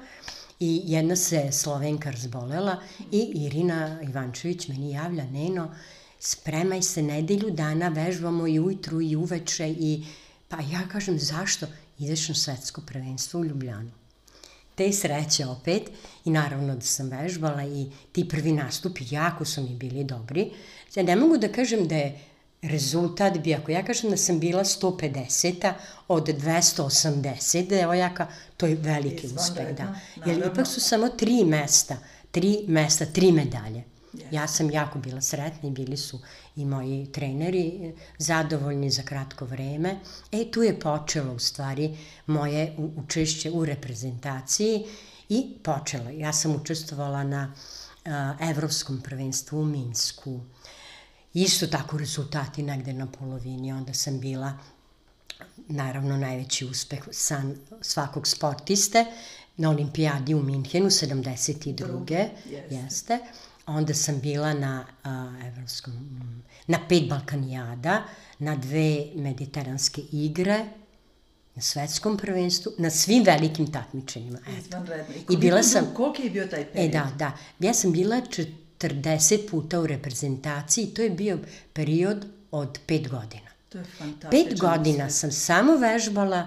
I 0.60 0.82
jedna 0.84 1.16
se 1.16 1.52
Slovenka 1.52 2.10
razbolela 2.10 2.82
i 3.12 3.32
Irina 3.34 4.00
Ivančević 4.02 4.68
meni 4.68 4.90
javlja, 4.90 5.24
Neno, 5.24 5.74
spremaj 6.20 6.82
se, 6.82 7.02
nedelju 7.02 7.50
dana 7.50 7.88
vežbamo 7.88 8.46
i 8.46 8.60
ujutru 8.60 9.00
i 9.00 9.16
uveče 9.16 9.68
i 9.68 10.04
pa 10.48 10.56
ja 10.56 10.88
kažem 10.92 11.18
zašto? 11.18 11.66
Ideš 11.98 12.28
na 12.28 12.34
svetsko 12.34 12.80
prvenstvo 12.80 13.40
u 13.40 13.44
Ljubljanu 13.44 13.90
te 14.78 14.92
sreće 14.92 15.46
opet 15.46 15.82
i 16.24 16.30
naravno 16.30 16.74
da 16.74 16.80
sam 16.80 17.08
vežbala 17.08 17.64
i 17.64 17.86
ti 18.12 18.28
prvi 18.28 18.52
nastupi 18.52 19.04
jako 19.10 19.44
su 19.44 19.62
mi 19.62 19.74
bili 19.76 20.04
dobri. 20.04 20.50
Sad 20.88 21.06
ne 21.06 21.16
mogu 21.16 21.38
da 21.38 21.48
kažem 21.52 21.88
da 21.88 21.96
je 21.96 22.20
rezultat 22.62 23.38
bio, 23.38 23.58
ako 23.58 23.70
ja 23.70 23.84
kažem 23.84 24.10
da 24.10 24.16
sam 24.16 24.40
bila 24.40 24.64
150 24.64 25.72
od 26.08 26.28
280 26.28 27.68
devojaka, 27.68 28.26
to 28.56 28.66
je 28.66 28.74
veliki 28.74 29.26
uspeh, 29.26 29.76
da. 29.76 29.94
Izvanredno, 30.16 30.42
Jer 30.42 30.52
ipak 30.52 30.66
su 30.66 30.80
samo 30.80 31.08
tri 31.08 31.44
mesta, 31.44 31.96
tri 32.30 32.64
mesta, 32.68 33.06
tri 33.06 33.32
medalje. 33.32 33.84
Ja 34.30 34.46
sam 34.48 34.70
jako 34.70 34.98
bila 34.98 35.20
sretna 35.20 35.68
i 35.68 35.72
bili 35.72 35.96
su 35.96 36.20
i 36.56 36.64
moji 36.64 37.06
treneri 37.12 37.94
zadovoljni 38.18 38.90
za 38.90 39.02
kratko 39.02 39.44
vreme. 39.44 39.96
E, 40.32 40.50
tu 40.50 40.62
je 40.62 40.80
počelo 40.80 41.34
u 41.34 41.38
stvari 41.38 41.96
moje 42.26 42.74
učešće 42.96 43.50
u 43.50 43.64
reprezentaciji 43.64 44.84
i 45.28 45.54
počelo. 45.62 46.10
Ja 46.10 46.32
sam 46.32 46.54
učestvovala 46.54 47.24
na 47.24 47.54
a, 48.04 48.34
evropskom 48.40 49.00
prvenstvu 49.00 49.60
u 49.60 49.64
Minsku. 49.64 50.40
Isto 51.34 51.66
tako 51.66 51.98
rezultati 51.98 52.62
negde 52.62 52.92
na 52.92 53.06
polovini, 53.08 53.72
onda 53.72 53.94
sam 53.94 54.20
bila 54.20 54.58
naravno 55.68 56.16
najveći 56.16 56.64
uspeh 56.64 56.98
san 57.10 57.56
svakog 57.80 58.26
sportiste 58.28 59.04
na 59.56 59.70
olimpijadi 59.70 60.34
u 60.34 60.42
Minhenu 60.42 60.86
72. 60.86 61.72
Druge, 61.76 62.14
jeste. 62.46 62.74
jeste. 62.74 63.18
Onda 63.66 63.94
sam 63.94 64.20
bila 64.20 64.54
na 64.54 64.86
a, 65.04 65.32
evropskom, 65.46 65.94
na 66.66 66.78
pet 66.88 67.08
Balkanijada, 67.08 68.02
na 68.38 68.56
dve 68.56 69.06
mediteranske 69.14 70.02
igre, 70.02 70.64
na 71.54 71.62
svetskom 71.62 72.16
prvenstvu, 72.16 72.72
na 72.78 72.90
svim 72.90 73.24
velikim 73.24 73.72
takmičenjima. 73.72 74.38
Eto. 74.48 74.76
I 75.28 75.36
bila 75.36 75.50
koliko 75.52 75.62
sam- 75.64 75.94
Koliki 75.94 76.22
je 76.22 76.30
bio 76.30 76.46
taj 76.46 76.64
period? 76.64 76.88
E 76.88 76.92
da, 76.92 77.12
da. 77.18 77.32
Ja 77.60 77.74
sam 77.74 77.92
bila 77.92 78.20
40 78.78 79.50
puta 79.50 79.80
u 79.80 79.86
reprezentaciji, 79.86 80.86
to 80.86 81.02
je 81.02 81.10
bio 81.10 81.38
period 81.72 82.26
od 82.50 82.78
5 82.86 83.08
godina. 83.08 83.48
To 83.68 83.78
je 83.78 83.84
fantastično. 83.84 84.30
Pet 84.30 84.60
godina 84.60 85.10
sam 85.10 85.32
samo 85.32 85.76
vežbala, 85.76 86.46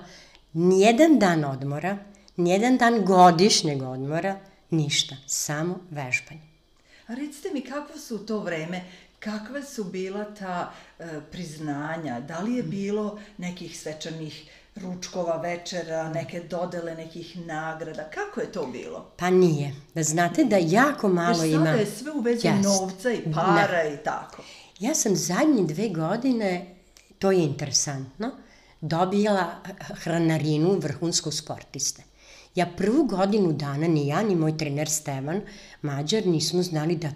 nijedan 0.53 1.19
dan 1.19 1.45
odmora, 1.45 1.97
nijedan 2.35 2.77
dan 2.77 3.05
godišnjeg 3.05 3.81
odmora, 3.81 4.39
ništa, 4.69 5.15
samo 5.27 5.79
vežbanje. 5.89 6.41
A 7.07 7.13
recite 7.13 7.49
mi, 7.53 7.61
kakvo 7.61 7.97
su 7.97 8.15
u 8.15 8.19
to 8.19 8.39
vreme, 8.39 8.83
kakva 9.19 9.63
su 9.63 9.83
bila 9.83 10.25
ta 10.35 10.73
e, 10.99 11.05
priznanja? 11.31 12.19
Da 12.19 12.39
li 12.39 12.55
je 12.55 12.63
bilo 12.63 13.19
nekih 13.37 13.79
svečanih 13.79 14.49
ručkova, 14.75 15.37
večera, 15.37 16.09
neke 16.09 16.39
dodele 16.39 16.95
nekih 16.95 17.37
nagrada? 17.45 18.03
Kako 18.03 18.41
je 18.41 18.51
to 18.51 18.65
bilo? 18.65 19.11
Pa 19.17 19.29
nije. 19.29 19.75
Da 19.95 20.03
znate 20.03 20.43
da 20.43 20.57
jako 20.57 21.09
malo 21.09 21.43
Jer 21.43 21.53
ima... 21.53 21.65
sada 21.65 21.77
je 21.77 21.85
sve 21.85 22.11
u 22.11 22.19
vezi 22.19 22.47
Jest. 22.47 22.63
novca 22.63 23.11
i 23.11 23.33
para 23.33 23.83
i 23.87 23.97
tako. 24.03 24.43
Ja 24.79 24.95
sam 24.95 25.15
zadnje 25.15 25.63
dve 25.63 25.89
godine, 25.89 26.75
to 27.19 27.31
je 27.31 27.43
interesantno, 27.43 28.31
dobila 28.81 29.51
hranarinu 30.03 30.79
vrhunskog 30.79 31.33
sportiste. 31.33 32.03
Ja 32.55 32.65
prvu 32.77 33.03
godinu 33.03 33.53
dana, 33.53 33.87
ni 33.87 34.07
ja, 34.07 34.23
ni 34.23 34.35
moj 34.35 34.57
trener 34.57 34.89
Stevan 34.89 35.41
Mađar, 35.81 36.27
nismo 36.27 36.63
znali 36.63 36.95
da 36.95 37.09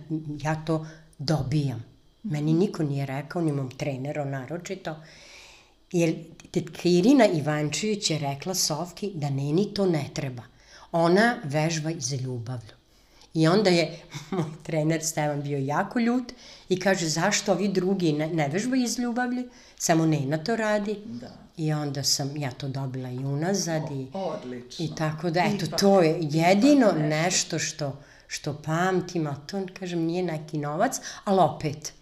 ja 0.43 0.65
to 0.65 0.88
dobijam. 1.17 1.83
Meni 2.24 2.53
niko 2.53 2.83
nije 2.83 3.05
rekao, 3.05 3.41
ni 3.41 3.51
mom 3.51 3.71
treneru 3.71 4.25
naročito. 4.25 4.95
Jer 5.92 6.15
tetka 6.51 6.89
Irina 6.89 7.25
Ivančević 7.27 8.10
je 8.12 8.20
rekla 8.20 8.56
Sofki 8.56 9.12
da 9.13 9.30
neni 9.30 9.74
to 9.74 9.86
ne 9.86 10.10
treba. 10.13 10.44
Ona 10.92 11.36
vežba 11.44 11.92
iz 11.92 12.12
ljubavlju. 12.13 12.75
I 13.34 13.48
onda 13.48 13.70
je 13.70 14.00
moj 14.32 14.44
trener 14.63 15.04
Stevan 15.04 15.42
bio 15.42 15.58
jako 15.58 16.00
ljut 16.00 16.34
i 16.70 16.80
kaže 16.80 17.08
zašto 17.08 17.51
ovi 17.51 17.68
drugi 17.68 18.13
ne, 18.13 18.27
ne 18.27 18.48
vežbaju 18.48 18.84
iz 18.84 19.00
ljubavlji, 19.00 19.44
samo 19.77 20.06
Nena 20.06 20.38
to 20.38 20.56
radi. 20.56 20.96
Da. 21.06 21.27
I 21.58 21.74
onda 21.74 22.04
sam 22.04 22.38
ja 22.38 22.51
to 22.51 22.68
dobila 22.68 23.10
i 23.10 23.18
unazad 23.18 23.82
i, 23.92 24.08
Odlično. 24.13 24.86
i 24.86 24.96
tako 24.96 25.30
da, 25.30 25.39
eto, 25.39 25.65
Ipak, 25.65 25.80
to 25.80 26.01
je 26.01 26.18
jedino 26.22 26.86
nešto. 26.86 27.00
nešto 27.00 27.60
što, 27.60 28.00
što 28.27 28.62
pamtim, 28.65 29.27
a 29.27 29.36
to, 29.36 29.62
kažem, 29.80 30.00
nije 30.00 30.24
neki 30.24 30.58
novac, 30.58 30.96
ali 31.24 31.39
opet, 31.39 31.94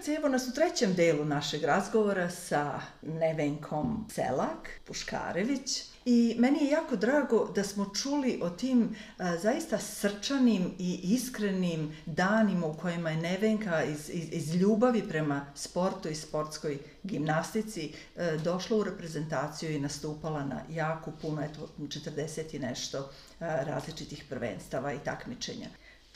slušalci, 0.00 0.14
evo 0.14 0.28
nas 0.28 0.48
u 0.48 0.54
trećem 0.54 0.94
delu 0.94 1.24
našeg 1.24 1.64
razgovora 1.64 2.30
sa 2.30 2.80
Nevenkom 3.02 4.06
Selak, 4.10 4.80
Puškarević. 4.84 5.82
I 6.04 6.36
meni 6.38 6.64
je 6.64 6.70
jako 6.70 6.96
drago 6.96 7.52
da 7.54 7.64
smo 7.64 7.90
čuli 7.94 8.40
o 8.42 8.50
tim 8.50 8.96
a, 9.18 9.36
zaista 9.36 9.78
srčanim 9.78 10.74
i 10.78 11.00
iskrenim 11.02 11.96
danima 12.06 12.66
u 12.66 12.74
kojima 12.74 13.10
je 13.10 13.16
Nevenka 13.16 13.84
iz, 13.84 14.10
iz, 14.12 14.28
iz 14.32 14.54
ljubavi 14.54 15.02
prema 15.08 15.46
sportu 15.54 16.08
i 16.08 16.14
sportskoj 16.14 16.78
gimnastici 17.02 17.92
e, 18.16 18.36
došla 18.44 18.76
u 18.76 18.84
reprezentaciju 18.84 19.70
i 19.70 19.80
nastupala 19.80 20.44
na 20.44 20.60
jako 20.70 21.12
puno, 21.22 21.42
eto 21.42 21.68
40 21.78 22.56
i 22.56 22.58
nešto 22.58 23.10
a, 23.40 23.64
različitih 23.64 24.24
prvenstava 24.28 24.92
i 24.92 24.98
takmičenja. 25.04 25.68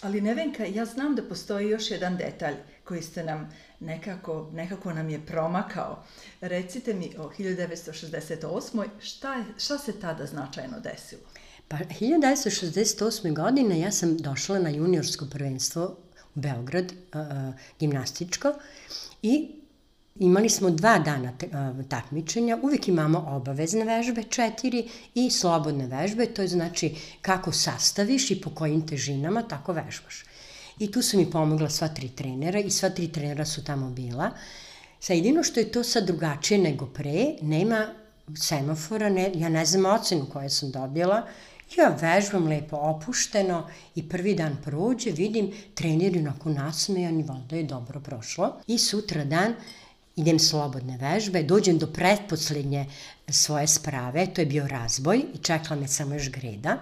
Ali 0.04 0.20
Nevenka, 0.20 0.64
ja 0.64 0.84
znam 0.84 1.14
da 1.14 1.22
postoji 1.22 1.68
još 1.68 1.90
jedan 1.90 2.16
detalj 2.16 2.54
koji 2.84 3.02
ste 3.02 3.24
nam 3.24 3.52
nekako, 3.80 4.50
nekako 4.52 4.92
nam 4.92 5.08
je 5.10 5.26
promakao. 5.26 6.04
Recite 6.40 6.94
mi 6.94 7.10
o 7.18 7.30
1968. 7.38 8.84
Šta, 9.00 9.34
je, 9.34 9.44
šta 9.58 9.78
se 9.78 10.00
tada 10.00 10.26
značajno 10.26 10.80
desilo? 10.80 11.22
Pa 11.68 11.76
1968. 11.76 13.34
godine 13.34 13.80
ja 13.80 13.92
sam 13.92 14.16
došla 14.16 14.58
na 14.58 14.70
juniorsko 14.70 15.26
prvenstvo 15.30 15.96
u 16.34 16.40
Beograd, 16.40 16.92
uh, 16.92 17.54
gimnastičko, 17.78 18.52
i 19.22 19.63
imali 20.14 20.50
smo 20.50 20.70
dva 20.70 20.98
dana 20.98 21.32
takmičenja, 21.88 22.58
uvijek 22.62 22.88
imamo 22.88 23.24
obavezne 23.28 23.84
vežbe, 23.84 24.22
četiri, 24.22 24.88
i 25.14 25.30
slobodne 25.30 25.86
vežbe, 25.86 26.26
to 26.26 26.42
je 26.42 26.48
znači 26.48 26.94
kako 27.22 27.52
sastaviš 27.52 28.30
i 28.30 28.40
po 28.40 28.50
kojim 28.50 28.86
težinama 28.86 29.42
tako 29.42 29.72
vežbaš. 29.72 30.24
I 30.78 30.90
tu 30.92 31.02
su 31.02 31.18
mi 31.18 31.30
pomogla 31.30 31.70
sva 31.70 31.88
tri 31.88 32.08
trenera 32.08 32.60
i 32.60 32.70
sva 32.70 32.90
tri 32.90 33.08
trenera 33.08 33.44
su 33.44 33.64
tamo 33.64 33.90
bila. 33.90 34.30
Sa 35.00 35.12
jedino 35.12 35.42
što 35.42 35.60
je 35.60 35.72
to 35.72 35.84
sad 35.84 36.06
drugačije 36.06 36.58
nego 36.58 36.86
pre, 36.86 37.34
nema 37.42 37.86
semafora, 38.36 39.08
ne, 39.08 39.30
ja 39.34 39.48
ne 39.48 39.66
znam 39.66 39.86
ocenu 39.86 40.26
koju 40.32 40.50
sam 40.50 40.70
dobila, 40.70 41.26
ja 41.76 41.96
vežbam 42.00 42.46
lepo 42.48 42.76
opušteno 42.76 43.68
i 43.94 44.08
prvi 44.08 44.34
dan 44.34 44.56
prođe, 44.64 45.10
vidim 45.10 45.52
treneri 45.74 46.18
onako 46.18 46.50
nasmejani, 46.50 47.22
valjda 47.22 47.56
je 47.56 47.62
dobro 47.62 48.00
prošlo. 48.00 48.60
I 48.66 48.78
sutra 48.78 49.24
dan 49.24 49.54
idem 50.16 50.38
slobodne 50.38 50.96
vežbe, 50.96 51.42
dođem 51.42 51.78
do 51.78 51.86
pretposlednje 51.86 52.86
svoje 53.28 53.66
sprave, 53.66 54.26
to 54.34 54.40
je 54.40 54.46
bio 54.46 54.68
razboj 54.68 55.24
i 55.34 55.38
čekala 55.38 55.80
me 55.80 55.88
samo 55.88 56.14
još 56.14 56.30
greda. 56.30 56.78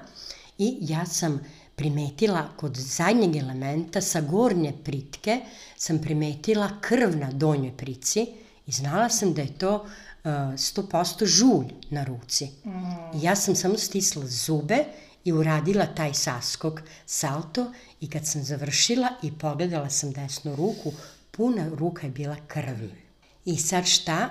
I 0.59 0.77
ja 0.81 1.07
sam 1.07 1.41
primetila 1.77 2.49
kod 2.57 2.77
zadnjeg 2.77 3.37
elementa 3.37 4.01
sa 4.01 4.21
gornje 4.21 4.73
pritke 4.85 5.41
sam 5.77 5.99
primetila 5.99 6.71
krv 6.81 7.17
na 7.17 7.33
donjoj 7.33 7.77
prici 7.77 8.27
i 8.67 8.73
znala 8.73 9.09
sam 9.09 9.35
da 9.35 9.43
je 9.43 9.59
to 9.59 9.75
uh, 9.75 9.87
100% 10.25 11.27
žulj 11.27 11.67
na 11.91 12.05
ruci. 12.05 12.47
Mm. 12.65 12.71
I 13.19 13.23
ja 13.23 13.37
sam 13.37 13.55
samo 13.55 13.79
stisla 13.79 14.27
zube 14.27 14.85
i 15.25 15.33
uradila 15.33 15.87
taj 15.87 16.15
saskok, 16.15 16.83
salto 17.07 17.73
i 18.01 18.11
kad 18.11 18.27
sam 18.27 18.43
završila 18.43 19.09
i 19.23 19.33
pogledala 19.33 19.91
sam 19.91 20.13
desnu 20.13 20.57
ruku, 20.57 20.93
puna 21.31 21.69
ruka 21.69 22.07
je 22.07 22.13
bila 22.13 22.37
krvi. 22.47 23.02
I 23.45 23.57
sad 23.57 23.87
šta? 23.87 24.31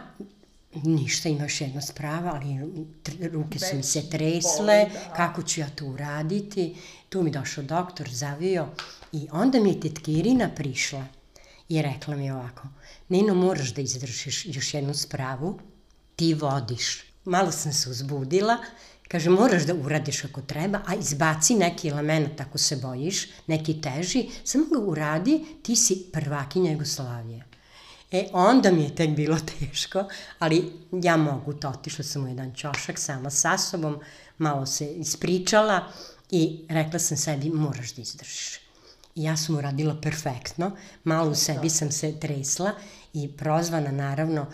Ništa, 0.73 1.29
ima 1.29 1.43
još 1.43 1.61
jedna 1.61 1.81
sprava, 1.81 2.31
ali 2.33 2.59
ruke 3.31 3.59
su 3.59 3.75
mi 3.75 3.83
se 3.83 4.09
tresle, 4.09 4.89
da. 4.93 5.13
kako 5.15 5.43
ću 5.43 5.59
ja 5.59 5.69
to 5.69 5.85
uraditi. 5.85 6.75
Tu 7.09 7.23
mi 7.23 7.31
došao 7.31 7.63
doktor, 7.63 8.09
zavio 8.09 8.67
i 9.11 9.27
onda 9.31 9.59
mi 9.59 9.69
je 9.69 9.79
tetkirina 9.79 10.49
prišla 10.55 11.05
i 11.69 11.81
rekla 11.81 12.15
mi 12.15 12.31
ovako, 12.31 12.67
Nino, 13.09 13.35
moraš 13.35 13.73
da 13.73 13.81
izdržiš 13.81 14.45
još 14.45 14.73
jednu 14.73 14.93
spravu, 14.93 15.59
ti 16.15 16.33
vodiš. 16.33 17.03
Malo 17.25 17.51
sam 17.51 17.73
se 17.73 17.89
uzbudila, 17.89 18.57
kaže, 19.07 19.29
moraš 19.29 19.63
da 19.63 19.73
uradiš 19.73 20.25
ako 20.25 20.41
treba, 20.41 20.81
a 20.87 20.95
izbaci 20.95 21.55
neki 21.55 21.89
element 21.89 22.41
ako 22.41 22.57
se 22.57 22.75
bojiš, 22.75 23.27
neki 23.47 23.81
teži, 23.81 24.29
samo 24.43 24.65
ga 24.65 24.79
uradi, 24.79 25.45
ti 25.63 25.75
si 25.75 26.05
prvakinja 26.13 26.71
Jugoslavije. 26.71 27.43
E, 28.11 28.27
onda 28.33 28.71
mi 28.71 28.83
je 28.83 28.95
tek 28.95 29.09
bilo 29.09 29.37
teško, 29.59 30.03
ali 30.39 30.71
ja 30.91 31.17
mogu 31.17 31.53
to. 31.53 31.69
Otišla 31.69 32.03
sam 32.03 32.23
u 32.23 32.27
jedan 32.27 32.53
ćošak 32.53 32.99
sama 32.99 33.29
sa 33.29 33.57
sobom, 33.57 33.99
malo 34.37 34.65
se 34.65 34.93
ispričala 34.93 35.87
i 36.31 36.65
rekla 36.69 36.99
sam 36.99 37.17
sebi, 37.17 37.49
moraš 37.49 37.93
da 37.93 38.01
izdržiš. 38.01 38.59
I 39.15 39.23
ja 39.23 39.37
sam 39.37 39.55
uradila 39.55 39.95
perfektno, 40.01 40.71
malo 41.03 41.31
u 41.31 41.35
sebi 41.35 41.69
sam 41.69 41.91
se 41.91 42.19
tresla 42.19 42.71
i 43.13 43.31
prozvana 43.37 43.91
naravno 43.91 44.45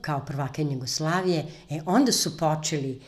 kao 0.00 0.24
prvakenja 0.26 0.72
Jugoslavije. 0.72 1.46
E, 1.70 1.80
onda 1.86 2.12
su 2.12 2.36
počeli 2.38 3.00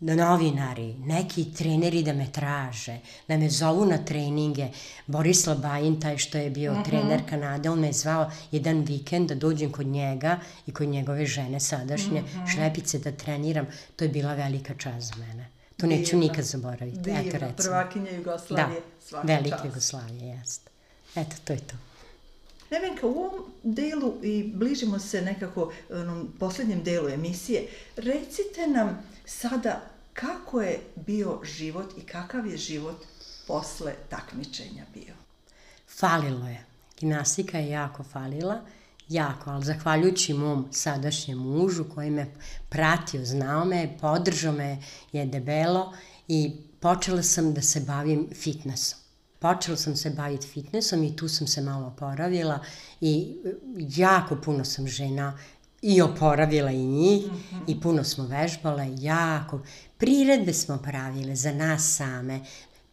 da 0.00 0.14
novinari, 0.14 0.94
neki 0.94 1.44
treneri 1.54 2.02
da 2.02 2.12
me 2.12 2.32
traže, 2.32 2.98
da 3.28 3.36
me 3.36 3.48
zovu 3.50 3.86
na 3.86 3.98
treninge. 4.04 4.68
Borislav 5.06 5.58
Bajin, 5.58 6.00
taj 6.00 6.18
što 6.18 6.38
je 6.38 6.50
bio 6.50 6.72
uh 6.72 6.78
-huh. 6.78 6.84
trener 6.84 7.22
Kanade, 7.28 7.70
on 7.70 7.80
me 7.80 7.86
je 7.86 7.92
zvao 7.92 8.30
jedan 8.52 8.80
vikend 8.80 9.28
da 9.28 9.34
dođem 9.34 9.72
kod 9.72 9.86
njega 9.86 10.40
i 10.66 10.72
kod 10.72 10.88
njegove 10.88 11.26
žene 11.26 11.60
sadašnje, 11.60 12.20
uh 12.20 12.28
-huh. 12.28 12.54
šlepice 12.54 12.98
da 12.98 13.12
treniram. 13.12 13.66
To 13.96 14.04
je 14.04 14.08
bila 14.08 14.34
velika 14.34 14.74
čast 14.74 15.08
za 15.08 15.14
mene. 15.16 15.50
To 15.76 15.86
neću 15.86 16.10
Divno. 16.10 16.26
nikad 16.26 16.44
zaboraviti. 16.44 16.98
Divno, 16.98 17.20
Eto 17.20 17.38
recimo. 17.38 17.54
prvakinja 17.56 18.10
Jugoslavije, 18.10 18.80
da, 18.80 19.06
svaka 19.06 19.26
velike 19.26 19.50
čast. 19.50 19.64
Jugoslavije, 19.64 20.26
jeste. 20.26 20.70
Eto, 21.14 21.36
to 21.44 21.52
je 21.52 21.58
to. 21.58 21.74
Nevenka, 22.70 23.06
u 23.06 23.10
ovom 23.10 23.44
delu 23.62 24.14
i 24.22 24.52
bližimo 24.54 24.98
se 24.98 25.22
nekako 25.22 25.72
onom 25.90 26.32
poslednjem 26.38 26.82
delu 26.82 27.08
emisije, 27.08 27.66
recite 27.96 28.66
nam 28.66 29.02
sada 29.26 29.80
kako 30.12 30.62
je 30.62 30.80
bio 30.96 31.40
život 31.44 31.92
i 31.98 32.00
kakav 32.00 32.46
je 32.46 32.56
život 32.56 33.04
posle 33.46 33.94
takmičenja 34.08 34.84
bio? 34.94 35.14
Falilo 35.88 36.48
je. 36.48 36.64
Gimnastika 37.00 37.58
je 37.58 37.70
jako 37.70 38.02
falila, 38.02 38.60
jako, 39.08 39.50
ali 39.50 39.64
zahvaljujući 39.64 40.34
mom 40.34 40.68
sadašnjem 40.72 41.38
mužu 41.38 41.84
koji 41.94 42.10
me 42.10 42.26
pratio, 42.68 43.24
znao 43.24 43.64
me, 43.64 43.98
podržao 44.00 44.52
me 44.52 44.78
je 45.12 45.26
debelo 45.26 45.92
i 46.28 46.56
počela 46.80 47.22
sam 47.22 47.54
da 47.54 47.62
se 47.62 47.80
bavim 47.80 48.28
fitnessom. 48.34 48.98
Počela 49.38 49.76
sam 49.76 49.96
se 49.96 50.10
baviti 50.10 50.46
fitnessom 50.46 51.04
i 51.04 51.16
tu 51.16 51.28
sam 51.28 51.46
se 51.46 51.60
malo 51.60 51.86
oporavila 51.86 52.58
i 53.00 53.36
jako 53.76 54.36
puno 54.36 54.64
sam 54.64 54.88
žena 54.88 55.38
i 55.86 56.02
oporavila 56.02 56.70
i 56.70 56.86
njih 56.86 57.26
mm 57.26 57.36
-hmm. 57.36 57.60
i 57.66 57.80
puno 57.80 58.04
smo 58.04 58.26
vežbale, 58.26 58.88
jako. 58.98 59.60
Priredbe 59.98 60.52
smo 60.52 60.78
pravile 60.78 61.36
za 61.36 61.52
nas 61.52 61.96
same, 61.96 62.40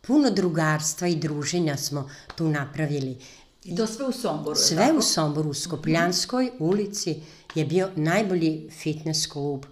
puno 0.01 0.32
drugarstva 0.32 1.08
i 1.08 1.15
druženja 1.15 1.77
smo 1.77 2.10
tu 2.36 2.47
napravili. 2.47 3.17
I 3.63 3.75
to 3.75 3.88
sve 3.88 4.06
u 4.06 4.12
Somboru, 4.12 4.56
Sve 4.56 4.77
tako? 4.77 4.97
u 4.97 5.01
Somboru, 5.01 5.49
u 5.49 5.53
Skopljanskoj 5.53 6.51
ulici 6.60 7.21
je 7.56 7.65
bio 7.65 7.89
najbolji 7.95 8.69
fitness 8.82 9.27
klub. 9.27 9.65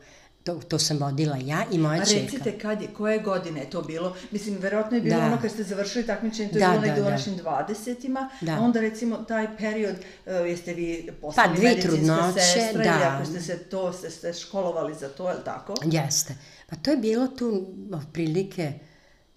To, 0.44 0.56
to 0.56 0.80
sam 0.80 0.98
vodila 0.98 1.38
ja 1.38 1.64
i 1.72 1.78
moja 1.78 2.02
A 2.02 2.06
čerka. 2.06 2.22
recite, 2.22 2.60
kad 2.60 2.82
je, 2.82 2.88
koje 2.88 3.20
godine 3.20 3.60
je 3.60 3.70
to 3.70 3.82
bilo? 3.82 4.16
Mislim, 4.32 4.58
verovatno 4.60 4.98
je 4.98 5.02
bilo 5.02 5.20
Da. 5.20 5.26
ono 5.26 5.42
kad 5.42 5.52
ste 5.52 5.64
završili 5.64 6.06
takmičenje, 6.06 6.50
to 6.50 6.58
je 6.58 6.60
Da, 6.60 6.80
bilo 6.80 6.96
da, 6.96 7.02
u 7.02 7.06
da. 7.06 7.10
našim 7.10 7.38
20-ima, 7.38 8.30
Da. 8.42 8.52
a 8.52 8.60
onda 8.60 8.80
recimo 8.82 9.18
taj 9.18 9.58
period, 9.58 9.96
uh, 9.96 10.32
jeste 10.48 10.74
vi 10.74 11.10
postali 11.22 11.48
Pa, 11.50 11.56
dve 11.56 11.70
medicinska 11.70 11.98
trudnoće, 11.98 12.40
sestra 12.42 12.84
ili 12.84 13.00
da. 13.00 13.16
ako 13.16 13.26
ste 13.26 13.42
se 13.42 13.58
to, 13.58 13.94
ste, 13.94 14.10
ste 14.10 14.34
školovali 14.34 14.96
za 14.96 15.10
to, 15.10 15.30
je 15.30 15.36
li 15.36 15.44
tako? 15.46 15.74
Jeste. 15.86 16.36
Pa 16.70 16.76
to 16.76 16.92
je 16.92 16.98
bilo 16.98 17.28
tu 17.28 17.68
otprilike 17.94 18.74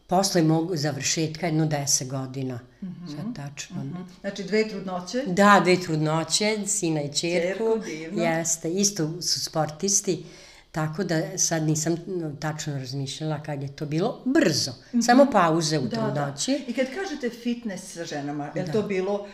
posle 0.07 0.43
mog 0.43 0.77
završetka 0.77 1.47
jedno 1.47 1.67
10 1.67 2.09
godina. 2.09 2.61
Mm 2.83 2.87
-hmm. 2.87 3.17
Sad 3.17 3.37
tačno. 3.37 3.77
Mm 3.77 3.89
-hmm. 3.89 4.21
Znači 4.21 4.45
dve 4.45 4.69
trudnoće? 4.69 5.23
Da, 5.27 5.61
dve 5.65 5.81
trudnoće, 5.81 6.59
sina 6.67 7.03
i 7.03 7.13
čerku. 7.13 7.49
Čerku, 7.49 7.79
divno. 7.87 8.23
Jeste, 8.23 8.73
isto 8.73 9.23
su 9.23 9.41
sportisti. 9.41 10.25
Tako 10.75 11.05
da 11.05 11.39
sad 11.39 11.63
nisam 11.63 11.97
tačno 12.41 12.79
razmišljala 12.79 13.43
kad 13.43 13.63
je 13.63 13.77
to 13.77 13.87
bilo 13.87 14.23
brzo. 14.25 14.71
Mm 14.71 14.99
-hmm. 14.99 15.07
Samo 15.07 15.27
pauze 15.33 15.79
u 15.79 15.83
da, 15.83 15.97
trudnoći. 15.97 16.53
Da. 16.53 16.73
I 16.73 16.73
kad 16.73 16.87
kažete 16.95 17.31
fitness 17.31 17.95
sa 17.95 18.05
ženama, 18.05 18.51
je 18.55 18.63
da. 18.63 18.73
to 18.73 18.83
bilo, 18.83 19.27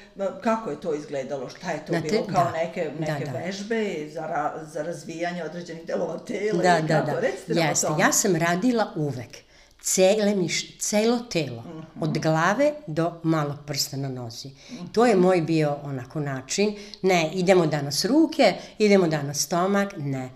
kako 0.43 0.71
je 0.71 0.81
to 0.81 0.95
izgledalo? 0.95 1.49
Šta 1.49 1.71
je 1.71 1.87
to 1.87 1.93
Znate, 1.93 2.09
bilo? 2.09 2.27
Kao 2.27 2.45
da. 2.45 2.51
neke, 2.51 2.91
neke 2.99 3.25
da, 3.25 3.33
da. 3.33 3.39
vežbe 3.39 4.09
za, 4.15 4.27
ra, 4.27 4.65
za 4.65 4.83
razvijanje 4.83 5.45
određenih 5.45 5.87
delova 5.87 6.19
tela? 6.19 6.63
Da, 6.63 6.81
da, 6.81 7.03
da. 7.03 7.21
Recite 7.21 7.53
Jeste, 7.53 7.89
ja 7.99 8.13
sam 8.13 8.37
radila 8.37 8.93
uvek 8.97 9.37
cele 9.81 10.35
miš, 10.35 10.79
celo 10.79 11.19
telo, 11.19 11.63
mm 11.63 11.69
-hmm. 11.69 12.03
od 12.03 12.19
glave 12.19 12.73
do 12.87 13.21
malog 13.23 13.57
prsta 13.67 13.97
na 13.97 14.09
nozi. 14.09 14.49
Mm 14.49 14.53
-hmm. 14.53 14.93
To 14.93 15.07
je 15.07 15.17
moj 15.17 15.41
bio 15.41 15.77
onako 15.83 16.21
način, 16.21 16.77
ne, 17.03 17.31
idemo 17.35 17.67
danas 17.67 18.05
ruke, 18.05 18.55
idemo 18.79 19.09
danas 19.09 19.39
stomak, 19.39 19.93
ne. 19.99 20.31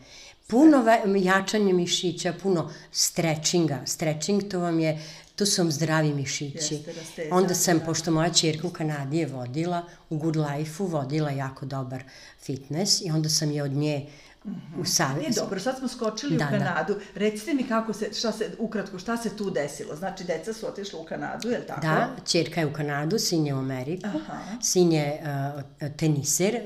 Puno 0.47 0.83
ve, 0.83 1.03
jačanje 1.17 1.73
mišića, 1.73 2.33
puno 2.43 2.71
strečinga. 2.93 3.81
Strečing 3.87 4.43
to 4.51 4.61
vam 4.61 4.81
je, 4.81 5.03
to 5.37 5.47
su 5.47 5.63
vam 5.63 5.71
zdravi 5.71 6.15
mišići. 6.15 6.75
Jeste, 6.75 7.29
Onda 7.31 7.55
sam, 7.55 7.79
da. 7.79 7.85
pošto 7.85 8.11
moja 8.11 8.33
čerka 8.33 8.67
u 8.67 8.71
Kanadi 8.71 9.19
je 9.19 9.27
vodila, 9.27 9.83
u 10.11 10.19
Good 10.19 10.37
Life-u 10.37 10.87
vodila 10.87 11.31
jako 11.31 11.67
dobar 11.67 12.03
fitness 12.43 13.01
i 13.01 13.11
onda 13.11 13.29
sam 13.29 13.51
je 13.51 13.63
od 13.63 13.73
nje 13.73 14.07
-hmm. 14.45 14.81
u 14.81 14.85
Savjezu. 14.85 15.21
Nije 15.21 15.33
dobro, 15.33 15.61
sad 15.61 15.79
smo 15.79 15.89
skočili 15.89 16.37
da, 16.37 16.45
u 16.45 16.51
da. 16.51 16.59
Kanadu. 16.59 16.95
Da. 16.95 17.01
Recite 17.15 17.55
mi 17.55 17.69
kako 17.69 17.93
se, 17.93 18.09
šta 18.13 18.33
se, 18.33 18.51
ukratko, 18.59 18.99
šta 18.99 19.17
se 19.17 19.37
tu 19.37 19.51
desilo? 19.51 19.97
Znači, 19.97 20.25
deca 20.25 20.53
su 20.53 20.67
otišla 20.67 21.01
u 21.01 21.05
Kanadu, 21.05 21.51
je 21.51 21.59
li 21.59 21.67
tako? 21.67 21.81
Da, 21.81 22.17
čerka 22.27 22.61
je 22.61 22.67
u 22.67 22.73
Kanadu, 22.73 23.19
sin 23.19 23.47
je 23.47 23.55
u 23.55 23.59
Ameriku, 23.59 24.07
Aha. 24.07 24.39
sin 24.63 24.93
je 24.93 25.23
uh, 25.23 25.89
teniser, 25.97 26.61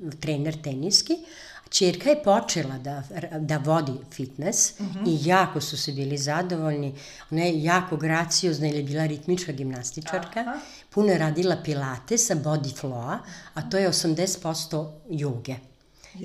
uh, 0.00 0.10
trener 0.20 0.62
teniski, 0.62 1.14
Čerka 1.70 2.10
je 2.10 2.22
počela 2.22 2.78
da, 2.78 3.02
da 3.38 3.56
vodi 3.58 3.92
fitness 4.10 4.80
mm 4.80 4.86
-hmm. 4.86 5.08
i 5.08 5.28
jako 5.28 5.60
su 5.60 5.76
se 5.76 5.92
bili 5.92 6.18
zadovoljni. 6.18 6.94
Ona 7.30 7.42
je 7.42 7.62
jako 7.62 7.96
graciozna 7.96 8.68
ili 8.68 8.76
je 8.76 8.82
bila 8.82 9.06
ritmička 9.06 9.52
gimnastičarka. 9.52 10.40
Aha. 10.40 10.60
Puno 10.90 11.08
je 11.08 11.18
radila 11.18 11.56
pilatesa, 11.64 12.34
body 12.34 12.80
flow-a, 12.80 13.18
a 13.54 13.62
to 13.62 13.78
je 13.78 13.88
80% 13.88 14.90
joge. 15.10 15.54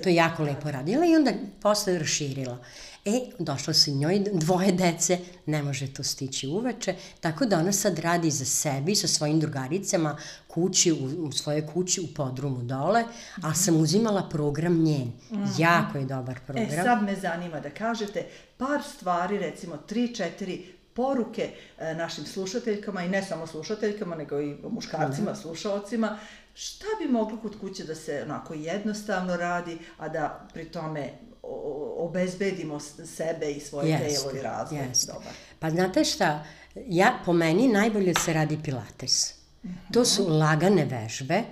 To 0.04 0.10
je 0.10 0.16
jako 0.16 0.44
lepo 0.44 0.72
radila 0.72 1.06
i 1.06 1.16
onda 1.16 1.32
posle 1.62 2.00
raširila. 2.00 2.58
E, 3.06 3.22
došlo 3.40 3.74
se 3.74 3.92
njoj 3.92 4.24
dvoje 4.34 4.72
dece, 4.72 5.18
ne 5.46 5.64
može 5.64 5.94
to 5.94 6.04
stići 6.04 6.48
uveče, 6.48 6.96
tako 7.20 7.46
da 7.46 7.60
ona 7.60 7.72
sad 7.72 8.00
radi 8.00 8.32
za 8.32 8.46
sebi 8.46 8.96
sa 8.96 9.08
svojim 9.08 9.40
drugaricama 9.40 10.18
kući, 10.48 10.92
u, 10.92 11.28
u 11.28 11.32
svojoj 11.32 11.68
kući 11.68 12.02
u 12.02 12.14
podrumu 12.16 12.64
dole, 12.64 13.04
a 13.42 13.54
sam 13.54 13.82
uzimala 13.82 14.30
program 14.30 14.84
njen. 14.84 15.12
Mm 15.32 15.36
-hmm. 15.36 15.62
Jako 15.62 15.98
je 15.98 16.06
dobar 16.06 16.40
program. 16.46 16.66
E, 16.66 16.84
sad 16.84 17.04
me 17.04 17.16
zanima 17.16 17.60
da 17.60 17.70
kažete 17.70 18.26
par 18.58 18.82
stvari, 18.96 19.38
recimo 19.38 19.78
tri, 19.78 20.16
četiri 20.16 20.66
poruke 20.94 21.50
e, 21.80 21.96
našim 21.96 22.26
slušateljkama 22.26 23.04
i 23.04 23.10
ne 23.10 23.24
samo 23.24 23.48
slušateljkama, 23.48 24.16
nego 24.16 24.42
i 24.42 24.56
muškarcima, 24.70 25.32
mm 25.32 25.36
slušalcima, 25.36 26.18
šta 26.54 26.86
bi 27.02 27.12
moglo 27.12 27.38
kod 27.42 27.60
kuće 27.60 27.84
da 27.84 27.96
se 27.96 28.22
onako 28.26 28.54
jednostavno 28.54 29.38
radi, 29.38 29.78
a 29.98 30.10
da 30.10 30.48
pri 30.54 30.66
tome 30.66 31.10
obezbedimo 31.98 32.80
sebe 32.80 33.52
i 33.52 33.60
svoje 33.60 33.90
jest, 33.90 34.24
telo 34.24 34.36
i 34.40 34.42
razvoj 34.42 34.80
jest. 34.88 35.08
dobar. 35.08 35.34
Pa 35.60 35.70
znate 35.70 36.04
šta, 36.04 36.44
ja, 36.76 37.20
po 37.26 37.34
meni 37.34 37.68
najbolje 37.68 38.14
se 38.14 38.34
radi 38.34 38.60
pilates. 38.64 39.34
Mm 39.64 39.70
-hmm. 39.70 39.94
To 39.94 40.06
su 40.06 40.28
lagane 40.28 40.86
vežbe, 40.86 41.44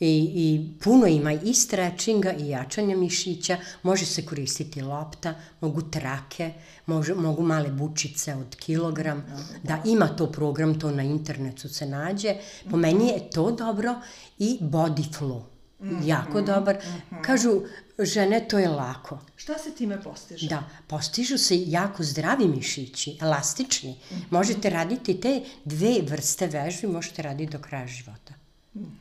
I, 0.00 0.32
I 0.34 0.70
puno 0.84 1.06
ima 1.06 1.32
i 1.32 1.54
strečinga 1.54 2.32
i 2.32 2.48
jačanja 2.48 2.96
mišića, 2.96 3.56
može 3.82 4.06
se 4.06 4.26
koristiti 4.26 4.82
lopta, 4.82 5.34
mogu 5.60 5.82
trake, 5.82 6.52
može, 6.86 7.14
mogu 7.14 7.42
male 7.42 7.68
bučice 7.68 8.34
od 8.34 8.56
kilogram, 8.56 9.24
da 9.62 9.82
ima 9.84 10.08
to 10.08 10.32
program, 10.32 10.80
to 10.80 10.90
na 10.90 11.02
internetu 11.02 11.68
se 11.68 11.86
nađe. 11.86 12.34
Po 12.70 12.76
meni 12.76 13.08
je 13.08 13.30
to 13.30 13.50
dobro 13.50 13.94
i 14.38 14.58
body 14.60 15.04
flow. 15.18 15.42
Mm 15.80 15.88
-hmm. 15.88 16.06
jako 16.06 16.40
dobar. 16.40 16.76
Mm 16.76 17.16
-hmm. 17.16 17.22
Kažu, 17.22 17.60
žene, 17.98 18.48
to 18.48 18.58
je 18.58 18.68
lako. 18.68 19.18
Šta 19.36 19.58
se 19.58 19.70
time 19.74 20.02
postiže? 20.02 20.48
Da, 20.48 20.64
postižu 20.86 21.38
se 21.38 21.70
jako 21.70 22.02
zdravi 22.02 22.48
mišići, 22.48 23.18
elastični. 23.20 23.90
Mm 23.90 24.14
-hmm. 24.14 24.22
Možete 24.30 24.70
raditi 24.70 25.20
te 25.20 25.40
dve 25.64 26.02
vrste 26.02 26.46
vežbi, 26.46 26.86
možete 26.86 27.22
raditi 27.22 27.52
do 27.52 27.58
kraja 27.58 27.86
života. 27.86 28.39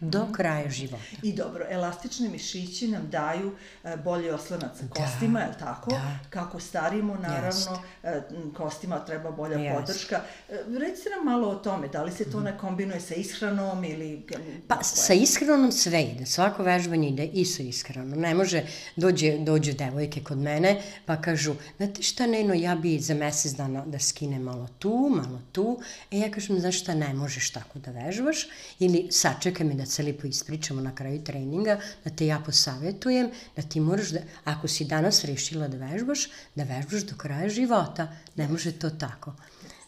Do 0.02 0.28
kraja 0.32 0.70
života. 0.70 1.04
I 1.24 1.34
dobro, 1.34 1.66
elastični 1.70 2.30
mišići 2.30 2.88
nam 2.88 3.10
daju 3.10 3.52
e, 3.84 3.98
bolji 3.98 4.30
oslonac 4.30 4.78
sa 4.78 4.84
da, 4.84 4.94
kostima, 4.94 5.40
da, 5.40 5.46
je 5.46 5.52
li 5.52 5.56
tako? 5.60 5.92
Da. 5.92 6.20
Kako 6.30 6.60
starimo, 6.60 7.16
naravno, 7.16 7.82
Jest. 8.04 8.26
kostima 8.58 9.06
treba 9.06 9.32
bolja 9.32 9.58
Jest. 9.58 9.80
podrška. 9.80 10.22
E, 10.50 10.54
recite 10.80 11.10
nam 11.10 11.26
malo 11.26 11.50
o 11.50 11.56
tome, 11.56 11.88
da 11.88 12.04
li 12.04 12.12
se 12.12 12.32
to 12.32 12.40
ne 12.40 12.58
kombinuje 12.58 13.02
sa 13.02 13.16
ishranom 13.16 13.84
ili... 13.84 14.28
Pa, 14.68 14.84
sa 14.84 15.14
ishranom 15.14 15.72
sve 15.72 16.04
ide, 16.04 16.26
svako 16.26 16.64
vežbanje 16.64 17.10
ide 17.10 17.26
i 17.26 17.46
sa 17.46 17.64
ishranom. 17.64 18.20
Ne 18.20 18.36
može, 18.36 18.64
dođe, 18.96 19.38
dođu 19.38 19.74
devojke 19.74 20.24
kod 20.24 20.38
mene, 20.38 20.82
pa 21.06 21.22
kažu, 21.22 21.56
znate 21.78 22.04
šta, 22.04 22.28
Neno, 22.28 22.54
ja 22.54 22.76
bi 22.76 23.00
za 23.00 23.14
mesec 23.14 23.52
dana 23.52 23.86
da 23.86 24.00
skine 24.00 24.40
malo 24.40 24.68
tu, 24.80 25.12
malo 25.16 25.42
tu. 25.52 25.80
E, 26.12 26.18
ja 26.20 26.32
kažem, 26.32 26.60
znaš 26.60 26.80
šta, 26.80 26.96
ne 26.96 27.14
možeš 27.14 27.52
tako 27.52 27.80
da 27.80 27.92
vežbaš, 27.92 28.48
ili 28.80 29.08
sačekaj 29.12 29.59
čeka 29.60 29.68
mi 29.68 29.76
da 29.76 29.86
se 29.86 30.04
lipo 30.04 30.28
ispričamo 30.28 30.82
na 30.82 30.96
kraju 30.96 31.24
treninga, 31.24 31.80
da 32.04 32.10
te 32.10 32.28
ja 32.28 32.40
posavetujem, 32.46 33.30
da 33.56 33.62
ti 33.62 33.80
moraš 33.80 34.10
da, 34.10 34.20
ako 34.46 34.68
si 34.68 34.86
danas 34.86 35.24
rešila 35.26 35.68
da 35.68 35.78
vežbaš, 35.78 36.30
da 36.56 36.64
vežbaš 36.64 37.02
do 37.02 37.16
kraja 37.18 37.50
života. 37.50 38.08
Ne 38.36 38.48
može 38.48 38.72
to 38.72 38.90
tako. 38.90 39.34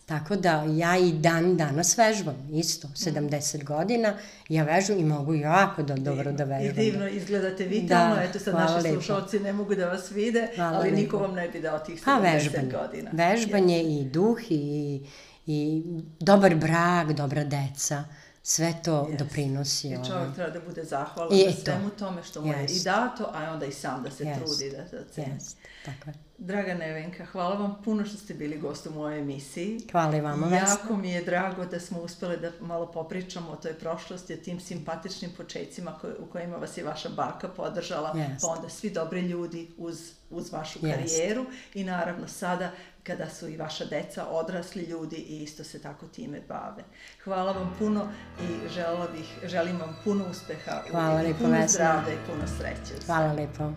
Tako 0.06 0.36
da 0.36 0.64
ja 0.64 0.98
i 0.98 1.14
dan 1.14 1.58
danas 1.58 1.98
vežbam, 1.98 2.36
isto, 2.54 2.88
70 2.88 3.64
godina, 3.64 4.18
ja 4.50 4.64
vežbam 4.64 5.00
i 5.00 5.04
mogu 5.04 5.34
jako 5.34 5.84
da, 5.84 5.96
dobro 5.96 6.32
da 6.32 6.44
vežbam. 6.44 6.84
I 6.84 6.86
divno 6.86 7.08
izgledate 7.08 7.66
vitalno, 7.66 8.16
da, 8.16 8.24
eto 8.24 8.40
sad 8.40 8.54
naši 8.54 8.90
slušalci 8.90 9.40
ne 9.40 9.54
mogu 9.54 9.76
da 9.76 9.88
vas 9.88 10.12
vide, 10.12 10.50
hvala 10.56 10.78
ali 10.78 10.92
niko 10.92 11.18
vam 11.18 11.34
ne 11.34 11.48
bi 11.50 11.62
dao 11.62 11.80
tih 11.80 12.02
70 12.02 12.06
pa, 12.06 12.18
vežbanje, 12.18 12.72
godina. 12.72 13.12
Vežbanje 13.14 13.84
yes. 13.84 14.02
i 14.02 14.10
duh 14.10 14.52
i, 14.52 15.02
i 15.46 15.84
dobar 16.20 16.56
brak, 16.56 17.14
dobra 17.14 17.44
deca 17.44 18.04
sve 18.44 18.74
to 18.84 19.08
yes. 19.12 19.18
doprinosi. 19.18 19.88
I 19.88 19.96
čovjek 19.96 20.12
ono. 20.12 20.34
treba 20.36 20.50
da 20.50 20.60
bude 20.60 20.84
zahvalan 20.84 21.40
I 21.40 21.46
na 21.46 21.52
svemu 21.52 21.90
tome 21.90 22.24
što 22.24 22.42
mu 22.42 22.48
yes. 22.48 22.60
je 22.60 22.76
i 22.76 22.84
dato, 22.84 23.30
a 23.34 23.52
onda 23.54 23.66
i 23.66 23.72
sam 23.72 24.04
da 24.04 24.12
se 24.12 24.24
yes. 24.24 24.36
trudi 24.36 24.72
da, 24.72 24.98
da 24.98 25.04
ceni. 25.14 25.40
Yes. 25.40 25.56
Tako 25.86 26.10
je. 26.10 26.14
Draga 26.38 26.74
Nevenka, 26.74 27.26
hvala 27.26 27.56
vam 27.56 27.82
puno 27.84 28.06
što 28.06 28.18
ste 28.18 28.34
bili 28.34 28.58
gost 28.58 28.88
u 28.88 28.92
mojoj 28.92 29.20
emisiji. 29.20 29.80
Hvala 29.92 30.16
i 30.16 30.22
vama. 30.22 30.56
Jako 30.56 30.98
mi 30.98 31.12
je 31.12 31.24
drago 31.24 31.66
da 31.66 31.80
smo 31.80 32.02
uspeli 32.02 32.38
da 32.38 32.52
malo 32.62 32.92
popričamo 32.92 33.52
o 33.52 33.56
toj 33.56 33.74
prošlosti, 33.74 34.34
o 34.34 34.38
tim 34.38 34.60
simpatičnim 34.60 35.32
početcima 35.38 35.98
koj, 36.02 36.12
u 36.20 36.26
kojima 36.26 36.58
vas 36.58 36.78
je 36.78 36.84
vaša 36.84 37.10
baka 37.10 37.48
podržala, 37.48 38.14
yes. 38.16 38.42
pa 38.42 38.48
onda 38.48 38.70
svi 38.70 38.90
dobri 38.90 39.22
ljudi 39.22 39.68
uz, 39.78 40.12
uz 40.30 40.52
vašu 40.52 40.80
yes. 40.80 40.92
karijeru 40.92 41.46
i 41.74 41.84
naravno 41.84 42.28
sada 42.28 42.72
kada 43.04 43.30
su 43.30 43.48
i 43.48 43.58
vaša 43.58 43.86
deca 43.86 44.28
odrasli 44.28 44.84
ljudi 44.84 45.16
i 45.16 45.44
isto 45.44 45.64
se 45.64 45.82
tako 45.82 46.08
time 46.08 46.42
bave. 46.48 46.84
Hvala 47.24 47.52
vam 47.52 47.76
puno 47.80 48.10
i 48.42 48.70
bih, 49.14 49.50
želim 49.50 49.80
vam 49.80 49.98
puno 50.04 50.26
uspeha 50.32 50.82
Hvala 50.92 51.22
i 51.22 51.28
lepo, 51.28 51.40
puno 51.40 51.68
zdravlja 51.68 52.14
i 52.14 52.18
puno 52.28 52.48
sreće. 52.48 53.06
Hvala 53.06 53.34
lepo. 53.34 53.72